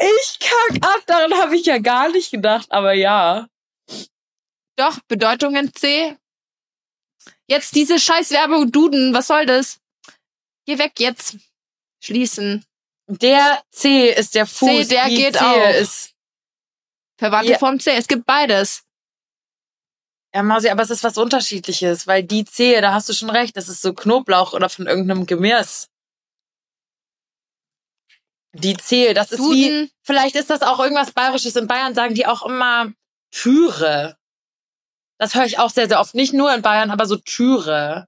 [0.00, 3.46] Ich kack ab, daran habe ich ja gar nicht gedacht, aber ja.
[4.76, 6.16] Doch, Bedeutungen C.
[7.46, 9.78] Jetzt diese scheiß Werbung Duden, was soll das?
[10.66, 11.36] Geh weg jetzt.
[12.02, 12.64] Schließen.
[13.06, 14.68] Der C ist der Fuß.
[14.68, 15.80] C, der geht Zehe auch.
[15.80, 16.14] Ist,
[17.16, 17.58] Verwandte Ja.
[17.58, 17.92] Form C.
[17.92, 18.82] Es gibt beides.
[20.34, 23.56] ja, Mausi, aber es ist was Unterschiedliches, weil die Zehe, da hast du schon recht,
[23.56, 25.86] das ist so Knoblauch oder von irgendeinem Gemüse.
[28.54, 29.90] Die Zehe, das ist wie, Duden.
[30.02, 31.56] vielleicht ist das auch irgendwas Bayerisches.
[31.56, 32.92] In Bayern sagen die auch immer
[33.30, 34.16] Türe.
[35.18, 36.14] Das höre ich auch sehr, sehr oft.
[36.14, 38.06] Nicht nur in Bayern, aber so Türe.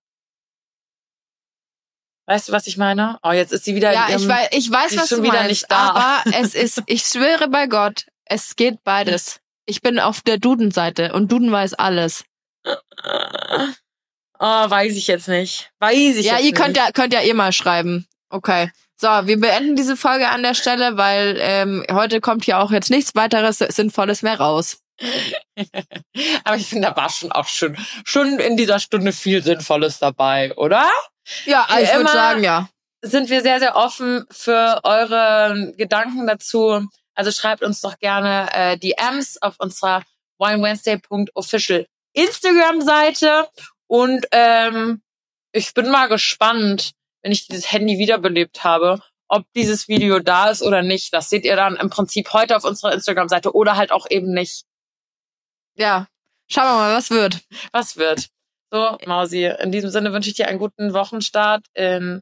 [2.29, 3.19] Weißt du, was ich meine?
[3.23, 5.25] Oh, jetzt ist sie wieder Ja, in ich ihrem- weiß, ich weiß was schon du
[5.25, 5.91] wieder meinst, nicht da.
[5.91, 9.41] aber es ist, ich schwöre bei Gott, es geht beides.
[9.65, 12.25] Ich bin auf der Duden-Seite und Duden weiß alles.
[14.39, 15.71] Oh, weiß ich jetzt nicht.
[15.79, 16.57] Weiß ich ja, jetzt ihr nicht.
[16.57, 18.07] könnt ja, könnt ja eh mal schreiben.
[18.29, 18.71] Okay.
[18.99, 22.91] So, wir beenden diese Folge an der Stelle, weil ähm, heute kommt hier auch jetzt
[22.91, 24.79] nichts weiteres Sinnvolles mehr raus.
[26.45, 30.55] Aber ich finde, da war schon auch schon, schon in dieser Stunde viel Sinnvolles dabei,
[30.57, 30.89] oder?
[31.45, 32.69] Ja, Wie ich würde sagen, ja.
[33.03, 36.89] Sind wir sehr, sehr offen für eure Gedanken dazu.
[37.15, 40.03] Also schreibt uns doch gerne äh, DMs auf unserer
[40.39, 43.49] winewednesday.official Instagram-Seite.
[43.87, 45.03] Und ähm,
[45.53, 46.93] ich bin mal gespannt,
[47.27, 51.13] wenn ich dieses Handy wiederbelebt habe, ob dieses Video da ist oder nicht.
[51.13, 54.65] Das seht ihr dann im Prinzip heute auf unserer Instagram-Seite oder halt auch eben nicht.
[55.75, 56.07] Ja.
[56.47, 57.41] Schauen wir mal, was wird.
[57.73, 58.29] was wird.
[58.71, 62.21] So, Mausi, in diesem Sinne wünsche ich dir einen guten Wochenstart in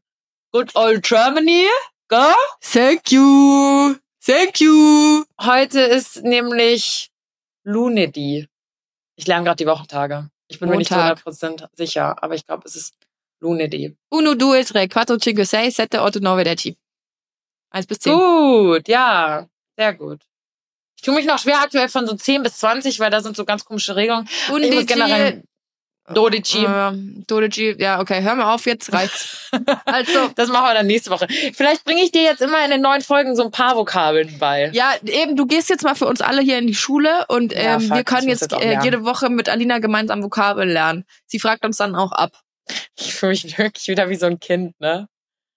[0.53, 1.67] Good old Germany.
[2.09, 2.33] Go.
[2.63, 3.97] Thank you.
[4.25, 5.25] Thank you.
[5.39, 7.11] Heute ist nämlich
[7.63, 8.49] Lunedi.
[9.17, 10.31] Ich lerne gerade die Wochentage.
[10.49, 11.21] Ich bin mir nicht zu Montag.
[11.27, 12.95] 100% sicher, aber ich glaube, es ist
[13.45, 13.95] Lunedi.
[14.11, 16.77] Uno, due, tre, quattro, cinque, sei, sette, otto, nove, dieci.
[17.71, 18.15] Eins bis zehn.
[18.15, 19.47] Gut, ja.
[19.77, 20.21] Sehr gut.
[20.97, 23.45] Ich tue mich noch schwer aktuell von so 10 bis 20, weil da sind so
[23.45, 24.27] ganz komische Regelungen.
[24.51, 24.73] Undici.
[24.73, 25.43] Ich muss generell
[26.13, 26.65] Dodici.
[26.67, 27.75] Ähm, Dodici.
[27.79, 29.51] Ja, okay, hör mal auf, jetzt reicht's.
[29.87, 31.27] also, Das machen wir dann nächste Woche.
[31.55, 34.71] Vielleicht bringe ich dir jetzt immer in den neuen Folgen so ein paar Vokabeln bei.
[34.73, 37.75] ja, eben, du gehst jetzt mal für uns alle hier in die Schule und Ja,
[37.77, 41.05] ähm, fuck, wir können jetzt jetzt äh, jede Woche mit Alina gemeinsam Vokabeln lernen.
[41.27, 42.33] Sie fragt uns dann auch ab.
[42.97, 45.09] Ich fühle mich wirklich wieder wie so ein Kind, ne?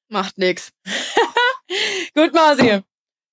[0.10, 0.72] Macht nix.
[2.14, 2.82] Gut, Mausi.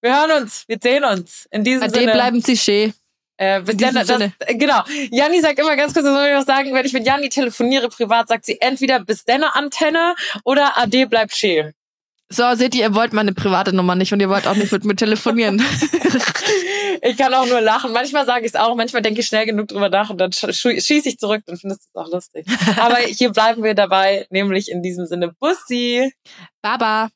[0.00, 0.64] Wir hören uns.
[0.66, 1.46] Wir sehen uns.
[1.50, 2.12] In diesem Ade Sinne.
[2.12, 2.92] bleiben Sie schön.
[3.36, 4.32] Äh, bis dann, das, Sinne.
[4.40, 4.82] äh, genau.
[5.10, 7.88] Janni sagt immer ganz kurz, das soll ich noch sagen, wenn ich mit Janni telefoniere
[7.88, 10.14] privat, sagt sie entweder bis denne Antenne
[10.44, 11.72] oder Ade bleibt schön.
[12.34, 14.84] So, seht ihr, ihr wollt meine private Nummer nicht und ihr wollt auch nicht mit
[14.84, 15.62] mir telefonieren.
[17.06, 17.92] Ich kann auch nur lachen.
[17.92, 20.46] Manchmal sage ich es auch, manchmal denke ich schnell genug drüber nach und dann sch
[20.52, 22.46] schieße ich zurück, dann findest du es auch lustig.
[22.78, 26.10] Aber hier bleiben wir dabei, nämlich in diesem Sinne Bussi.
[26.62, 27.10] Baba.